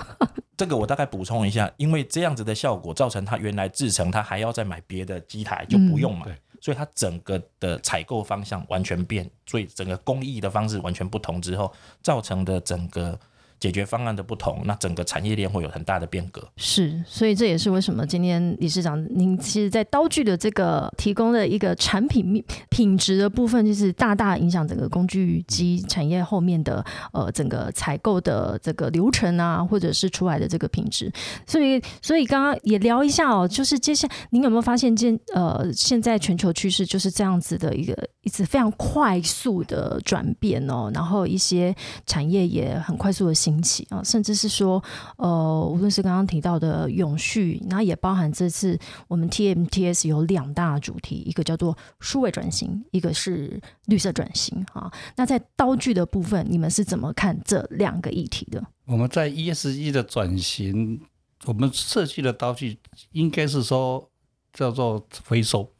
[0.56, 6.26] 这个我大概补充一下，因为这样子的效果造成他原来制成他还要再买别的机台就不用买。
[6.60, 13.18] 所以它整个的采购方向完全变，所以整个工艺的方式完全不同之后，造成的整个。
[13.62, 16.42] 解决方案的不同，那整个产业链会有很大的变革。
[16.56, 31.12] 是，所以这也是为什么今天理事长您其实，在刀具的这个提供的一个产品品质的部分，就是大大影响整个工具机产业后面的呃整个采购的这个流程啊，或者是出来的这个品质。
[31.46, 41.72] 所以，所以刚刚也聊一下哦，就是接下来您有没有发现，现呃现在全球趋势就是这样子的一个一直非常快速的转变哦，然后一些
[42.06, 43.62] 产业也很快速的兴。
[43.62, 44.82] 引起啊，甚至是说，
[45.18, 48.78] 呃，无论是刚刚提到的永续，那也包含这次
[49.08, 54.90] 我们 TMTS 有两大主题，一个叫做数位转型，一个是绿色转型啊。
[55.16, 58.64] 那在刀具的部分，你们是怎么看这两个议题的？
[58.86, 60.98] 我们在 ESG 的转型，
[61.44, 62.78] 我们设计的刀具
[63.10, 64.08] 应该是说
[64.54, 65.70] 叫做回收，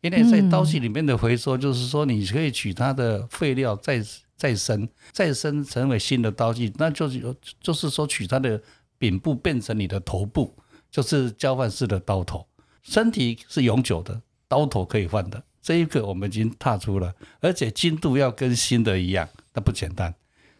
[0.00, 4.00] 因为在刀具里面的回收，就是说你可以取它的废料再。
[4.40, 8.58] 再生，再生成为新的刀具，那就是就是说取它的
[8.96, 10.56] 柄部变成你的头部，
[10.90, 12.46] 就是交换式的刀头。
[12.82, 14.18] 身体是永久的，
[14.48, 15.42] 刀头可以换的。
[15.60, 20.14] 这一个我们已经踏出了，而且精度要跟新的一样，那不简单。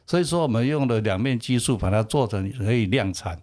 [0.07, 3.41] 所以说我们用了两面技术把它做成可以量产，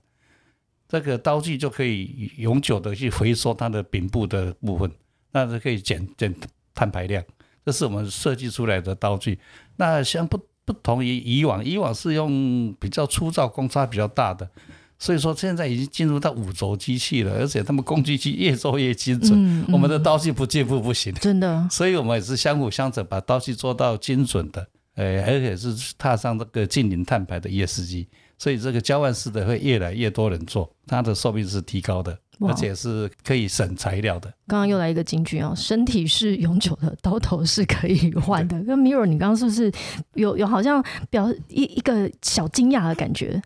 [0.88, 4.92] 这个刀具就可以永久的去回收它的柄部的部分，
[5.32, 6.32] 那是可以减减
[6.76, 7.24] 碳排量。
[7.68, 9.38] 这是我们设计出来的刀具。
[9.76, 14.50] 那相不不同于以往，以往是用比较粗糙、公差比较大的，
[14.98, 21.68] 所以说现在已经进入到五轴机器了，而且他们工具机越做越精准，我们的刀具不进步不行，真的。
[21.70, 24.66] 所以我们也是相辅相成，把刀具做到精准的，
[24.96, 28.08] 呃，而且是踏上这个近零碳排的 ESG，
[28.38, 32.18] 所以这个交换式的会越来越多人做，它的寿命是提高的。
[32.40, 34.30] 而且是可以省材料的。
[34.48, 38.62] 刚刚又来一个金句哦，身体是永久的，刀头是可以换的。
[38.64, 39.72] 跟 Mirror，你刚刚是不是
[40.14, 43.42] 有有好像表一一个小惊讶的感觉？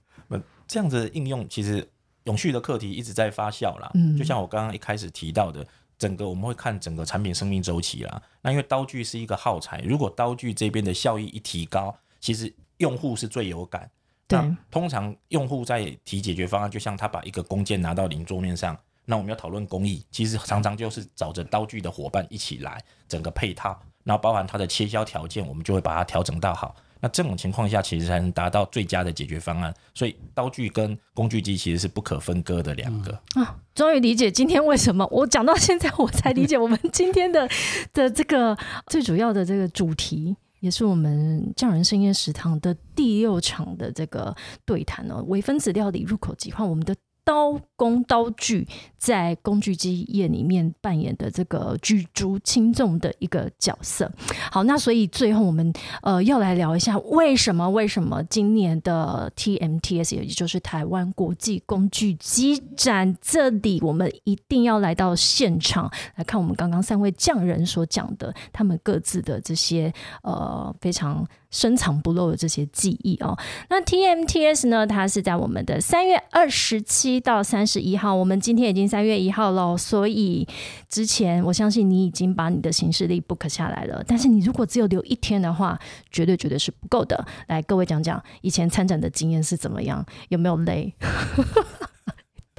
[0.68, 1.86] 这样子应用其实
[2.24, 3.92] 永续的课题一直在发酵啦。
[3.94, 5.68] 嗯，就像我刚刚一开始提到的，
[5.98, 8.22] 整个我们会看整个产品生命周期啦。
[8.42, 13.90] 那因为刀具是一个耗材，如果刀具这边的效益一提高，其实用户是最有感。
[14.32, 26.76] 那通常用户在提解决方案，就像他把一个工件拿到零桌面上，那我们要讨论工艺，其实常常就是找着刀具的伙伴一起来，整个配套，然后包含它的切削条件，我们就会把它调整到好。
[27.04, 29.74] 那这种情况下，其实才能达到最佳的解决方案。
[29.92, 33.58] 所以刀具跟工具机其实是不可分割的两个啊。
[33.74, 37.50] 终于理解今天为什么我讲到现在，我才理解我们今天的
[37.92, 38.56] 的这个
[38.86, 40.38] 最主要的这个主题。
[40.62, 44.34] 也是我们匠人深夜食堂的第六场的这个
[44.66, 46.96] 对谈哦，微分子料理入口即化，我们的。
[47.24, 48.68] 刀工刀具
[49.02, 54.10] 在工具机业里面扮演的这个举足轻重的一个角色。
[54.52, 55.74] 好，那所以最后我们
[56.04, 69.92] 呃要来聊一下，为什么为什么今年的 TMTS 也就是台湾国际工具机展这里，我们一定要来到现场来看我们刚刚三位匠人所讲的他们各自的这些
[70.22, 71.28] 呃非常。
[71.54, 73.38] 深藏不露的这些记忆哦。
[73.70, 80.46] 那 TMTS 呢，它是在我们的三月二十七到三十一号，我们今天已经三月一号喽，所以
[80.90, 84.04] 之前我相信你已经把你的行事历 book 下来了。
[84.06, 85.80] 但是你如果只有留一天的话，
[86.12, 87.26] 绝对绝对是不够的。
[87.48, 90.94] 来，各位讲讲以前参展的经验是怎么样，有没有累？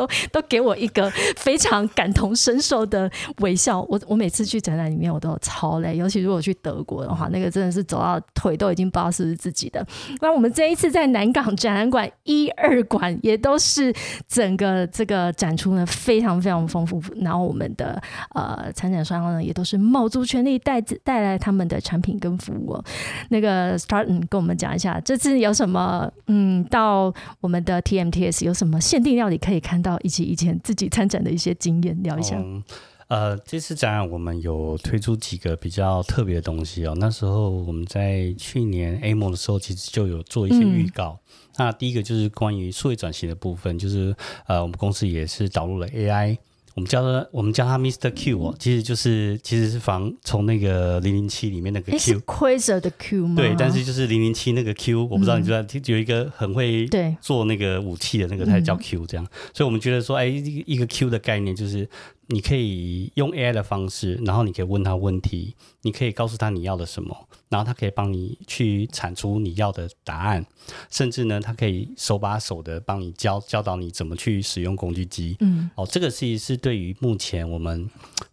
[0.02, 0.08] 都
[0.40, 3.80] 都给我一个非常感同身受的微笑。
[3.82, 9.84] 我我每次去展览里面，我都超累，尤其如果去德国的话，那个真的是走到腿都已经不知道是不是自己的。
[10.20, 13.92] 那我们这一次在南港展览馆一二馆也都是
[14.28, 18.00] 整个这个展出呢非常非常丰富，然后我们的
[18.34, 22.82] 呃参展商呢也都是卯足全力带带来他们的产品跟服务。
[23.28, 29.82] 那个 Start 嗯跟我们讲一下，这次有什么嗯到我们的 TMTS 有什么限定料理可以看。
[29.82, 32.36] 到以及以前自己参展的一些经验聊一下。
[32.38, 32.62] 嗯
[33.08, 36.94] 呃，这次展览我们有推出几个比较特别的东西哦。
[36.98, 41.18] 那时候我们在去年 A 梦的时候，其实就有做一些预告。
[41.58, 44.16] 那第一个就是关于数位转型的部分，就是
[44.46, 46.38] 呃，我们公司也是导入了 AI。
[46.74, 48.10] 我们叫他，我们叫他 Mr.
[48.14, 53.36] Q 哦，其实就是其实是防从那个零零七里面那个 Q，盔甲的 Q 吗？
[53.36, 56.88] 对，但是就是零零七那个 Q，我不知道你知道，有一个很会
[57.20, 61.88] 做那个武器的那个，他叫 Q 这样，所以我们觉得说，哎，一个 Q 的概念就是。
[62.32, 70.46] 你可以用 AI 的方式，然后你可以问他问题，你可以告诉他你要的什么，然后他可以帮你去产出你要的答案，
[70.90, 75.36] 甚至呢，他可以手把手的帮你教教导你怎么去使用工具机。
[75.40, 77.86] 嗯，哦，这个其实是对于目前我们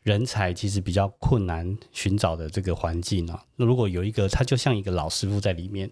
[0.03, 3.43] 人才其实比较困难寻找的这个环境啊。
[3.57, 5.91] 那如果有一个，他就像一个老师傅在里面。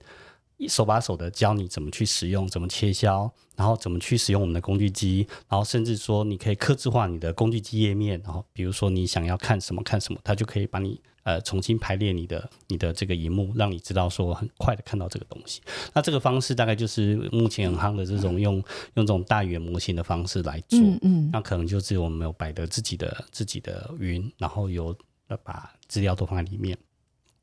[0.65, 15.61] 手把手的教你怎么去使用，怎么切削，然后怎么去使用我们的工具机，然后甚至说你可以刻字化你的工具机页面，然后比如说你想要看什么看什么，它就可以帮你呃重新排列你的你的这个荧幕，让你知道说很快的看到这个东西。
[15.93, 18.55] 那这个方式大概就是目前很夯的这种用
[18.95, 24.95] 用这种大语言模型的方式来做，嗯，那可能就是我们有摆的自己的自己的云，然后有
[25.43, 26.77] 把资料都放在里面。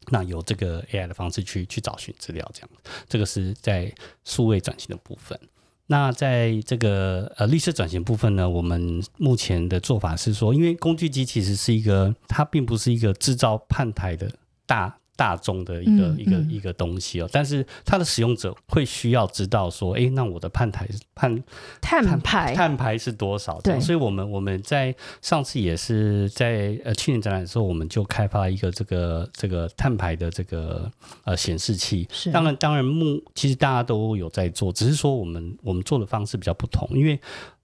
[0.09, 2.71] 那有这个 AI 的方式去去找寻资料，这样，
[3.09, 3.93] 这个是在
[4.25, 5.39] 数位转型的部分。
[5.87, 14.31] 那在这个呃绿色转型部分呢，我们目前的做法是说，因为工具机其实是一个，它并不是一个制造判台的
[14.67, 14.99] 大。
[15.17, 21.45] 大众的一个一个一个东西哦，但是它的使用者会需要知道说，哎，那我的碳排碳
[21.81, 23.61] 碳排碳排是多少？
[23.61, 30.91] 对，所以我们我们在上次也是在呃去年展览的时候，我们就开发一个这个这个碳排的这个
[31.25, 32.09] 呃显示器。
[32.11, 37.19] 是，当然当然目其实大家都有在做，只是说我们我们做的方式比较不同，因为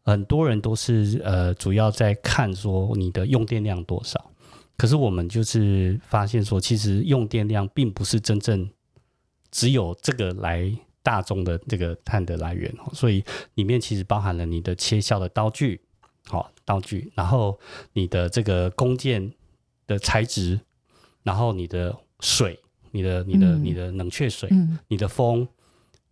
[0.04, 4.29] 很多人都是呃主要在看说你的用电量多少。
[4.80, 8.66] 可是我们就是发现说，其实用电量并不是真正
[9.50, 13.22] 只有这个来大众的这个碳的来源，所以
[13.56, 15.82] 里面其实包含了你的切削的刀具，
[16.24, 17.60] 好刀具，然后
[17.92, 19.30] 你的这个弓箭
[19.86, 20.58] 的材质，
[21.24, 22.58] 然后你的水，
[22.90, 24.48] 你的你的你的冷却水，
[24.88, 25.46] 你的风。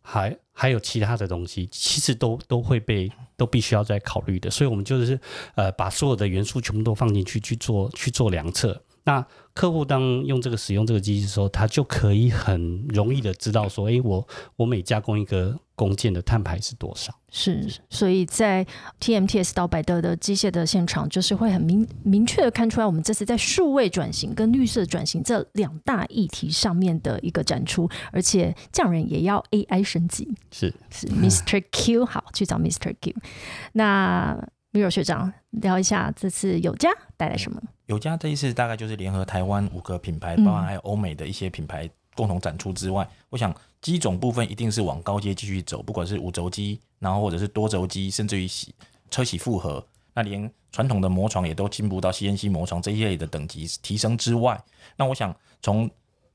[0.02, 5.16] 还还有其他的东西，其实都都会被都必须要再考虑的，所以我们就是
[5.54, 8.82] 呃把所有的元素全部都放进去去做去做量测。
[9.08, 17.10] 那客户当用这个使用这个机器的时候，他就可以很容易的知道说，哎，我我每加工一个工件的碳排是多少？
[17.30, 18.66] 是，所以在
[19.00, 33.14] TMTS 到百德的机械的现场，就是会很明明确的看出来，我们这次在数位转型跟绿色转型这两大议题上面的一个展出，而且匠人也要 AI 升级，是是 Mr Q，好去找 Mr Q。
[33.72, 34.38] 那
[34.72, 37.62] Miro 学长聊一下这次有家带来什么？
[37.88, 48.74] 有家这一次大概就是联合台湾五个品牌，包含还有欧美的一些品牌共同展出之外，我想机种部分一定是往高阶继续走，不管是五轴机，然后或者是多轴机，甚至于洗
[49.10, 49.82] 车洗复合，
[50.12, 54.62] 那连传统的磨床也都进步到 CNC 磨床这一类的等级提升之外，
[54.94, 55.90] 那我想从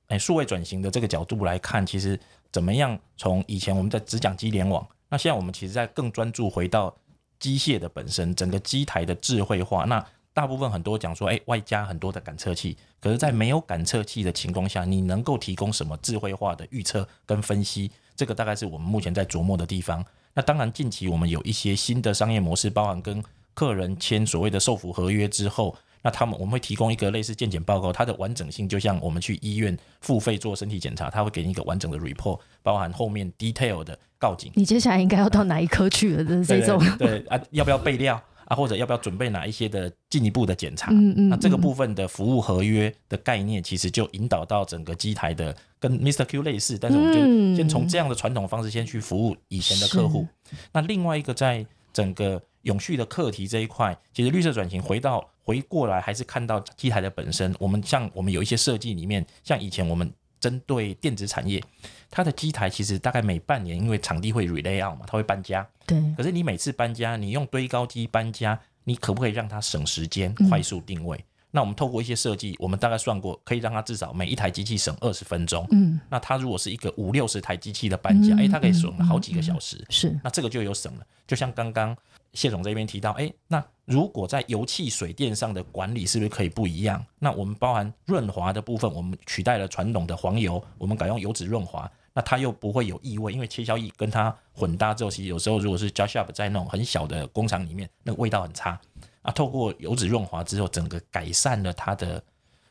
[0.08, 2.20] 哎数位转型的这个角度来看，其实
[2.52, 6.92] 怎么样从以前我们在只讲机联网，那现在我们其实在更专注回到
[7.38, 10.04] 机械的本身，整个机台的智慧化，那。
[10.34, 17.92] 大部分很多讲说，哎，外加很多的感测器，可是，在没有感测器的情况下，你能够提供什么智慧化的预测跟分析？
[18.16, 20.04] 这个大概是我们目前在琢磨的地方。
[20.34, 23.24] 那当然，近期我们有一些新的商业模式，包含跟
[23.54, 34.52] 客人签所谓的受服合约之后，那他们我们会提供一个类似健检报告，它的完整性就像我们去医院付费做身体检查，他会给你一个完整的 report，包含后面 detail 的告警。
[34.56, 36.44] 你接下来应该要到哪一科去了？
[36.44, 38.20] 这种对啊，要不要备料？
[38.54, 40.92] 啊，或者要不要准备哪一些的进一步的检查？
[40.92, 46.24] 嗯嗯那这个嗯部分的服务合约的概念，其实就引导到整个机台的跟 Mr.
[46.24, 50.28] Q 类似，但是我们嗯就先从这样的传统方式先去服务以前的客户。
[50.72, 57.54] 那另外一个在整个永续的课题这一块，其实绿色转型回到回过来，还是看到机台的本身。
[57.60, 60.12] 我们像我们有一些设计里面，像以前我们
[60.44, 61.64] 针对电子产业，
[62.12, 65.66] 它的机台其实大概每半年，因为场地会 relay out 嘛，它会搬家。
[65.88, 71.24] 对，可是你每次搬家，你用堆高机搬家，你可不可以让它省时间、嗯快速定位？
[71.52, 75.66] 那我们透过一些设计，我们大概算过，可以让它至少每一台机器省二十分钟。
[75.72, 79.82] 嗯，那它如果是一个五六十台机器的搬家，嗯诶，它可以省嗯了好几个小时。
[79.90, 81.06] 是，那这个就有省了。
[81.26, 81.96] 就像刚刚
[82.34, 87.06] 谢总这边提到，诶，那如果在油气、水电上的管理是不是可以不一样？
[87.20, 98.80] 那我们包含润滑的部分，我们取代了传统的黄油，我们改用油脂润滑，那它又不会有异味，因为切削液跟它混搭之后，其实有时候如果是 job shop 在那种很小的工厂里面，那个味道很差。
[99.22, 102.22] 啊，透过油脂润滑之后，整个改善了它的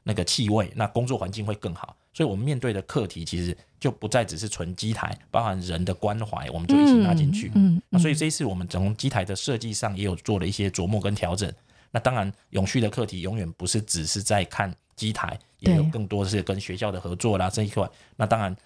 [0.03, 1.97] 那个气味，那工作环境会更好。
[2.13, 7.51] 所以我们面对的课题其实就不再只是纯机台，包含人的关怀，我们就一起拿进去。
[7.57, 11.53] 嗯，那所以这一次我们从机台的设计上也有做了一些琢磨跟调整。
[11.91, 17.85] 那当然，永续的课题永远不是只是在看机台，也有更多的是跟学校的合作啦这一块。
[18.15, 18.57] 那当然，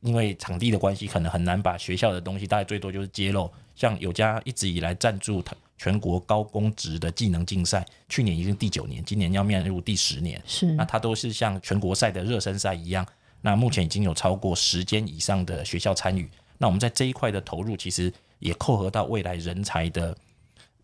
[0.00, 3.52] 因为场地的关系，可能很难把学校的东西，大概最多就是揭露。
[3.74, 10.40] 像有家一直以来赞助台全国高工职的技能竞赛，去年已经第九年，今年要面入第十年。
[10.46, 13.06] 是那它都是像全国赛的热身赛一样，
[13.42, 16.30] 那目前已经有超过十间以上的学校参与。
[16.56, 20.16] 那我们在这一块的投入，其实也扣合到未来人才的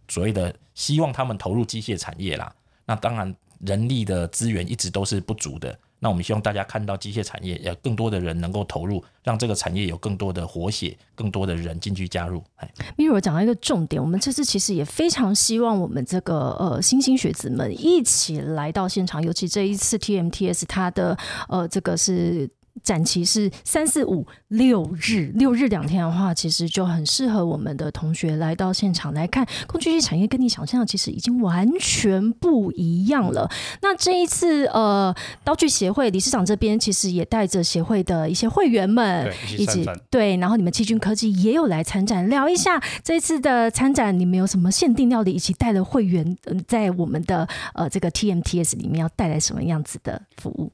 [0.09, 2.55] 所谓的希望他们投入机械产业啦。
[2.85, 5.79] 那当然，人力的资源一直都是不足的。
[6.01, 12.43] 那我们希望大家看到机械产业，呃更多的人能够投入，让这个产业有更多的活血，更多的人进去加入。
[12.57, 21.17] 哎，Miro 讲到一个重点，我们这次其实也非常希望我们这个呃新兴学子们一起来到现场，尤其这一次 TMTS 它的
[21.49, 22.49] 呃这个是。
[22.83, 33.51] 展期是三四五六日，六日两天的话，其实就很适合我们的同学来到现场来看工具机产业，跟你想象的其实已经完全不一样了。
[33.83, 35.15] 那这一次，呃，
[35.45, 50.73] 刀具协会理事长这边其实也带着协会的一些会员们一起对，然后你们七军科技也有来参展，聊一下这一次的参展，你们有什么限定料理，以及带了会员，嗯，在我们的呃这个 TMTS 里面要带来什么样子的服务？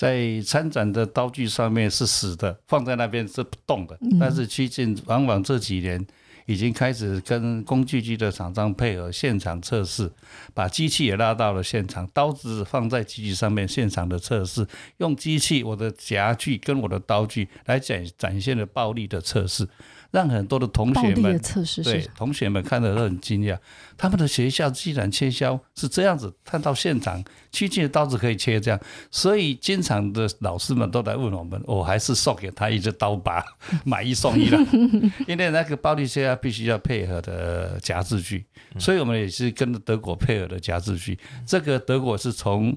[0.00, 3.94] 在参展的刀具上面是死的，放在那边是不动的。
[4.00, 6.02] 嗯但是趋近往往这几年
[6.46, 10.10] 已经开始跟工具机的厂商配合现场测试，
[10.54, 19.68] 把机器也拉到了现场，刀子放在机器上面现场的测试，用机器我的夹具跟我的刀具来展展现了暴力的测试，
[20.10, 23.58] 让很多的同学们测试对同学们看得都很惊讶，
[23.96, 28.80] 他们的学校既然切削是这样子，看到现场趋近的刀子可以切这样，
[29.10, 33.44] 所以经常的老师们都来问我们，我还是送给他一支刀把，
[33.84, 34.58] 买一送一了，
[35.28, 38.44] 因为那个暴力切削必须要配合的夹制锯，
[38.78, 42.76] 所以我们也是跟德国配合的夹制锯，这个德国是从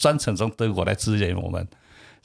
[0.00, 1.66] 专程从德国来支援我们。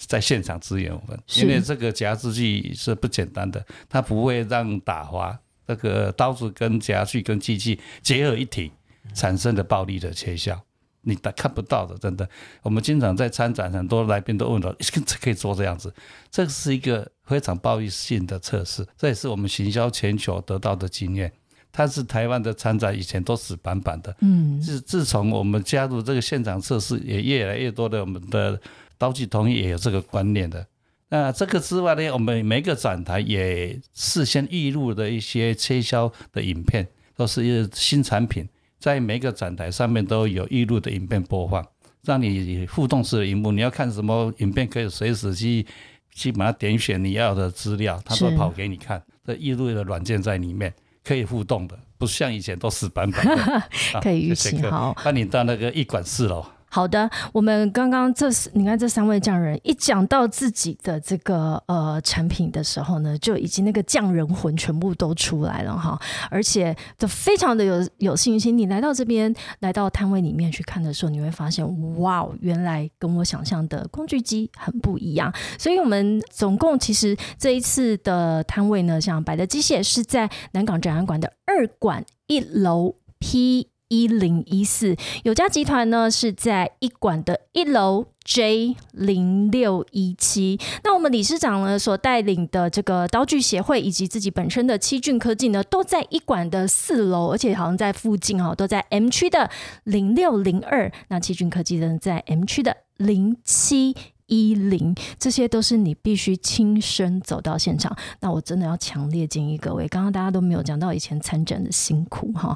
[0.08, 5.38] 在现场支援我们，因为这个夹制具是不简单的，它不会让打滑，
[5.68, 8.72] 这个刀子跟夹具跟机器结合一体
[9.14, 10.58] 产生的暴力的切削，
[11.02, 12.28] 你打看不到的，真的。
[12.62, 15.94] 我们经常在参展，很多来宾都问到，这可以做这样子，
[16.32, 21.32] 这是一个非常暴力性的测试，这也是我们行销全球得到的经验。
[21.72, 24.60] 它是台湾的参展以前都死板板的，嗯。
[24.60, 28.60] 自自从我们加入这个现场测试，也越来越多的我们的
[29.00, 30.68] 刀具同意也有这个观念的。
[31.10, 38.48] 那这个之外呢，我们每个展台也事先预录的一些切削的影片，都是一个新产品，
[38.78, 41.66] 在每个展台上面都有预录的影片播放，
[42.04, 45.66] 让你互动式的荧幕，你要看什么影片，可以随时去
[46.14, 49.02] 去把它点选你要的资料，它都跑给你看。
[49.26, 50.72] 这预录的软件在里面
[51.04, 53.34] 可以互动的，不像以前都死板板的。
[53.98, 66.00] 啊可以预期好那你到那个艺馆四楼，好的，我们刚刚这你看这三位匠人一讲到自己的这个呃产品的时候呢，就已经那个匠人魂全部都出来了哈，
[66.30, 68.56] 而且都非常的有有信心。
[68.58, 75.34] 你来到这边，来到摊位里面去看的时候，你会发现，哇，原来跟我想象的工具机很不一样。
[75.58, 83.70] 所以我们总共其实这一次的摊位呢，像百乐机械是在南港展览馆的二馆一楼 P。
[83.90, 84.96] 一零一四。
[85.24, 90.58] 有家集团呢是在一馆的一楼 J 零六一七。
[90.84, 99.50] 那我们理事长呢所带领的这个刀具协会以及自己本身的七骏科技呢，都在一馆的四楼，而且好像在附近哈，都在 M 区的
[99.84, 100.92] 零六零二。
[101.10, 103.96] 那七骏科技呢在 M 区的零七。
[104.32, 107.98] 一零，这些都是你必须亲身走到现场。
[108.20, 112.56] 那我真的要强烈建议各位，刚刚大家都没有讲到以前参展的辛苦哈。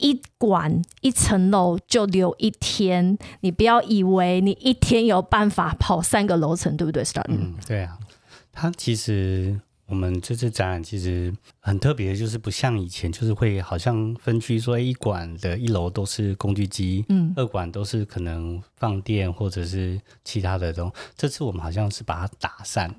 [0.00, 7.98] 一馆一层楼就留一天，你不要以为你一天有办法跑三个楼层，对不对？Start，嗯，对啊，
[8.52, 9.60] 它其实。
[9.90, 20.92] 我们这次展览其实很特别，就是不像以前，就是会好像分区说，一馆的一楼都是工具机，嗯，二馆都是可能放电或者是其他的东。
[21.16, 22.94] 这次我们好像是把它打散。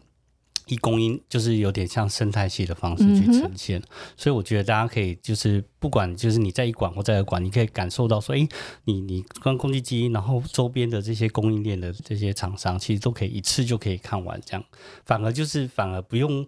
[0.71, 3.81] 以供应就是有点像生态系的方式去呈现，
[4.15, 8.47] 所以我觉得大家可以就是不管就是你在一馆或在二馆，你可以感受到说，哎，
[8.85, 14.63] 你你光空气机，然后周边的这些供应链的这些厂商，其实都可以一次就可以看完，这样。
[15.05, 16.47] 反而就是反而不用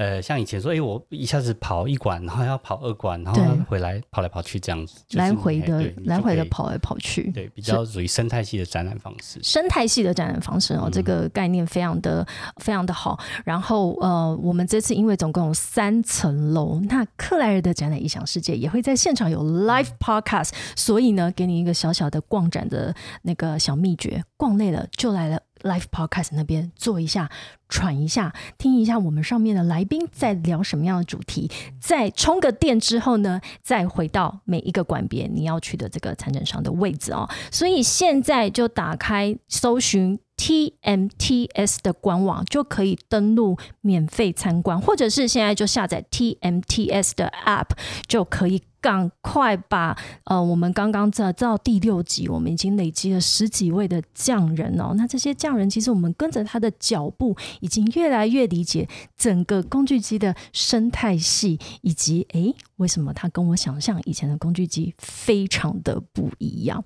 [0.00, 9.38] 呃像以前说，哎，我一下子跑一馆，然后要跑二馆，然后回来跑来跑去这样子，来回的来回的跑来跑去，对，比较属于生态系的展览方式。
[9.44, 12.26] 生态系的展览方式哦，这个概念非常的
[12.56, 13.60] 非常的好，然后。
[13.60, 27.30] 然后呃，我们这次因为总共有三层楼，那克莱尔的展览异想世界也会在现场有 live podcast，所以呢，给你一个小小的逛展的那个小秘诀，逛累了就来了 live podcast 那边坐一下，
[27.68, 31.50] 喘一下，听一下我们上面的来宾在聊什么样的主题，
[31.80, 37.28] 再充个电之后呢，再回到每一个馆别你要去的这个参展商的位置哦。
[37.50, 40.18] 所以现在就打开搜寻。
[40.40, 47.72] TMTS 的官网就可以登录免费参观，或者是现在就下载 TMTS 的 App
[48.06, 48.62] 就可以。
[48.80, 54.94] 赶快把呃，我们刚刚在到第六集，我们已经累积了十几位的匠人哦。
[54.96, 66.82] 那这些匠人，其实我们跟着他的脚步，已经越来越理解整个工具机的生态系，以及诶，为什么他跟我想象以前的工具机非常的不一样。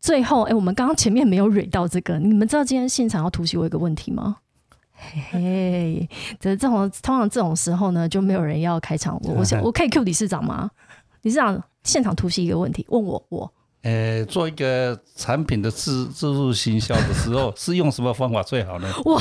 [0.00, 4.38] 最后，诶，我们刚刚前面没有蕊到这个，你们知道今天现场要突袭我一个问题吗？
[4.94, 6.08] 嘿嘿，
[6.38, 9.18] 这这种通常这种时候呢，就没有人要开场。
[9.24, 10.70] 我我想 我可以 Q 理事长吗？
[11.22, 13.52] 理事长现场突袭一个问题，问我我，
[13.82, 18.92] 呃，做一个产品的自自助行销的时候， 是用什么方法最好呢？
[19.04, 19.20] 我。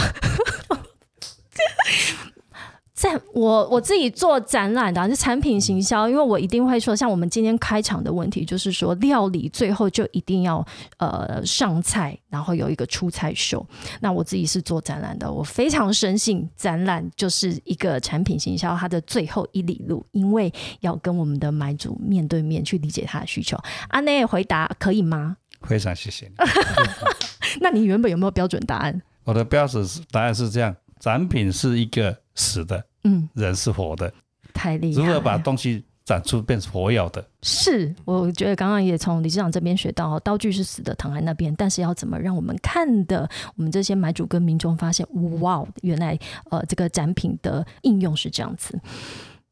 [3.02, 10.64] 在我我自己做展览的，就产品行销，因为我一定会说，像我们今天开场的问题，就是说料理最后就一定要
[10.98, 13.66] 呃上菜，然后有一个出菜秀。
[14.02, 23.58] 那我自己是做展览的，我非常深信展览就是一个产品行销它的最后一里路，因为要跟我们的买主面对面去理解他的需求。
[23.88, 25.38] 阿内回答可以吗？
[25.68, 26.34] 非常谢谢你。
[27.62, 29.02] 那你原本有没有标准答案？
[29.24, 32.86] 我的标准答案是这样：展品是一个死的。
[33.04, 34.14] 嗯，人是活的，
[34.54, 35.02] 太厉害！
[35.02, 37.26] 如何把东西展出变成活有的？
[37.42, 45.08] 是，我觉得刚刚也从李市长这边学到，刀具是死的，躺在那边，但是要怎么让我们看的，我们这些买主跟民众发现，
[45.40, 46.18] 哇，原来
[46.50, 48.80] 呃这个展品的应用是这样子。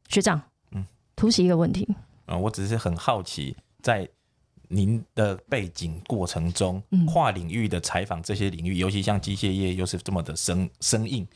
[0.08, 0.40] 学长，
[0.72, 0.84] 嗯，
[1.16, 1.88] 突袭一个问题，
[2.26, 4.08] 嗯，我只是很好奇，在
[4.68, 6.82] 您的背景过程中，
[7.12, 11.26] 跨领域的采访这些领域，尤其像机械业，又是这么的生生硬。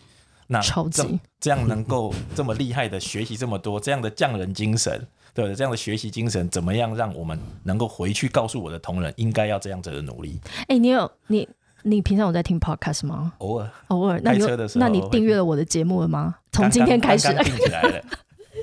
[0.47, 10.41] 那超级这样能够这么厉害的学习这么多，这样的匠人精神，对这样的学习精神，怎么样让我们能够回去告诉我的同仁，应该要这样子的努力？
[10.69, 11.49] 哎，你有你
[11.83, 13.33] 你平常有在听 podcast 吗？
[13.39, 14.21] 偶尔偶尔。
[14.21, 16.37] 开车的时候，那你订阅了我的节目了吗？
[16.53, 18.05] 从今天开始订起来了。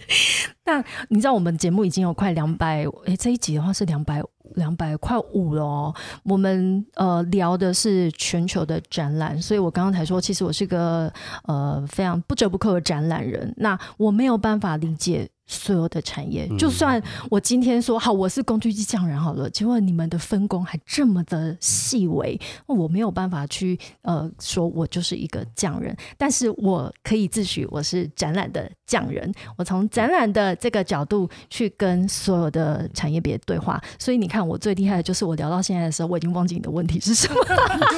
[0.66, 4.22] 那你知道我们节目已经有快两百，哎，这一集的话是两百。
[4.56, 11.12] 两百块五了哦，我们呃聊的是全球的展览，所以我刚刚才说，其实我是个
[11.44, 15.30] 呃非常不折不扣的展览人，那我没有办法理解。
[15.52, 29.30] 所有的产业，就算我今天说好我是工具机匠人好了，结果你们的分工还这么的细微，我没有办法去呃说我就是一个匠人，但是我可以自诩我是展览的匠人。
[29.58, 37.36] 我从展览的这个角度去跟所有的产业别对话，所以你看我最厉害的就是我聊到现在的时候，我已经忘记你的问题是什么。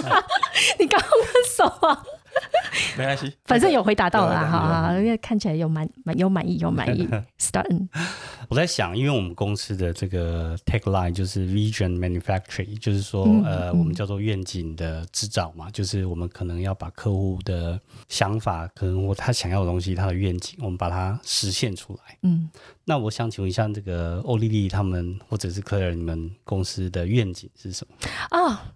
[0.79, 2.03] 你刚刚问什么？
[2.97, 7.07] 没关系， 反正有回答到了啦，有有好好，因为看起来有满满有满意有满意。
[7.39, 7.89] Start，嗯
[8.49, 17.79] 我在想，因为我们公司的这个 tagline 就是 Vision Manufacturing，就是说，嗯呃，嗯我们叫做愿景的制造嘛，就是我们可能要把客户的
[18.09, 22.17] 想法，可能我他想要的东西，他的愿景，我们把它实现出来。
[22.21, 22.49] 嗯，
[22.85, 27.95] 那我想请问一下，这个欧丽丽他们或者是科尔你们公司的愿景是什么？
[28.37, 28.73] 啊，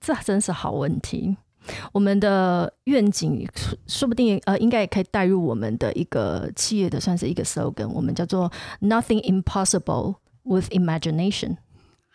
[0.00, 1.36] 这真是好问题。
[1.92, 3.46] 我们的愿景
[3.86, 8.50] 说不定呃，应该也可以带入我们的一个企业的算是一个 slogan，我们叫做
[8.80, 11.56] “Nothing impossible with imagination”。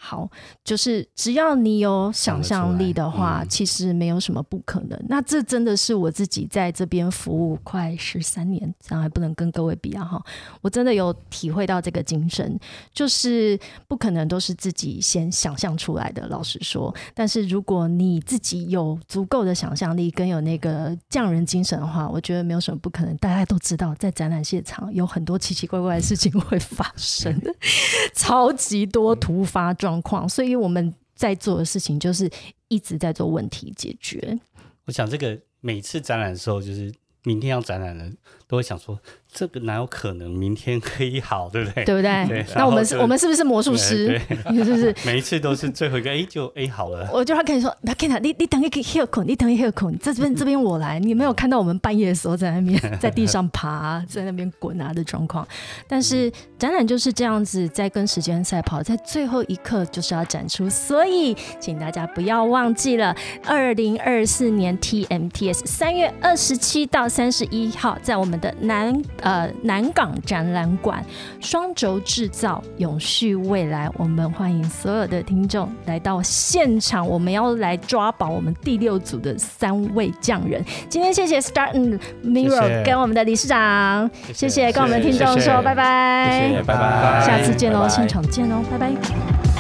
[0.04, 0.28] 好，
[0.64, 5.00] 就是只要你有想象力的话，其实没有什么不可能。
[5.08, 10.20] 那这真的是我自己在这边服务快十三年，这样还不能跟各位比啊哈。
[10.62, 12.60] 我真的有体会到这个精神，
[12.92, 16.28] 就是不可能都是自己先想象出来的。
[16.30, 23.16] 老实说，但是如果你自己有足够的想象力跟有那个匠人精神的话，我觉得没有什么不可能。
[23.18, 27.40] 大家都知道，在展览现场有很多奇奇怪怪的事情会发生，
[28.16, 32.30] 超级多突发状状况，所以我们在做的事情就是
[32.70, 34.40] 一直在做问题解决。
[34.86, 38.10] 我想这个每次展览的时候，就是明天要展览的，
[38.52, 39.00] 都会想说，
[39.32, 41.86] 这个哪有可能明天可以好，对不对？
[41.88, 42.28] 对不对？
[42.28, 44.20] 对那我们是我们是不是魔术师？
[44.28, 44.94] 对是不 是？
[45.08, 47.10] 每一次都是最后一个，哎，就哎好了。
[47.14, 51.00] 我就要跟你说，不要看他，你你等一个 h e 口，你等一个 h 口，你这边这边我来。
[51.00, 55.48] 你没有看到我们半夜的时候在那边在地上爬、在那边滚啊的状况。
[55.88, 56.30] 但是
[56.60, 71.04] 展览就是这样子，在跟时间赛跑，在最后一刻就是要展出，所以请大家不要忘记了，二零二四年 TMTS 三月二十七到三十一号，在我们的南呃南港展览馆
[71.40, 80.64] 双轴制造永续未来，我们欢迎所有的听众来到现场，我们要来抓宝我们第六组的三位匠人。
[80.90, 84.72] 今天谢谢 Start and Mirror 谢跟我们的理事长，谢谢。
[84.72, 87.24] 跟我们的听众说拜拜，谢谢拜拜。
[87.26, 89.51] 下次见喽，现场见喽，拜拜。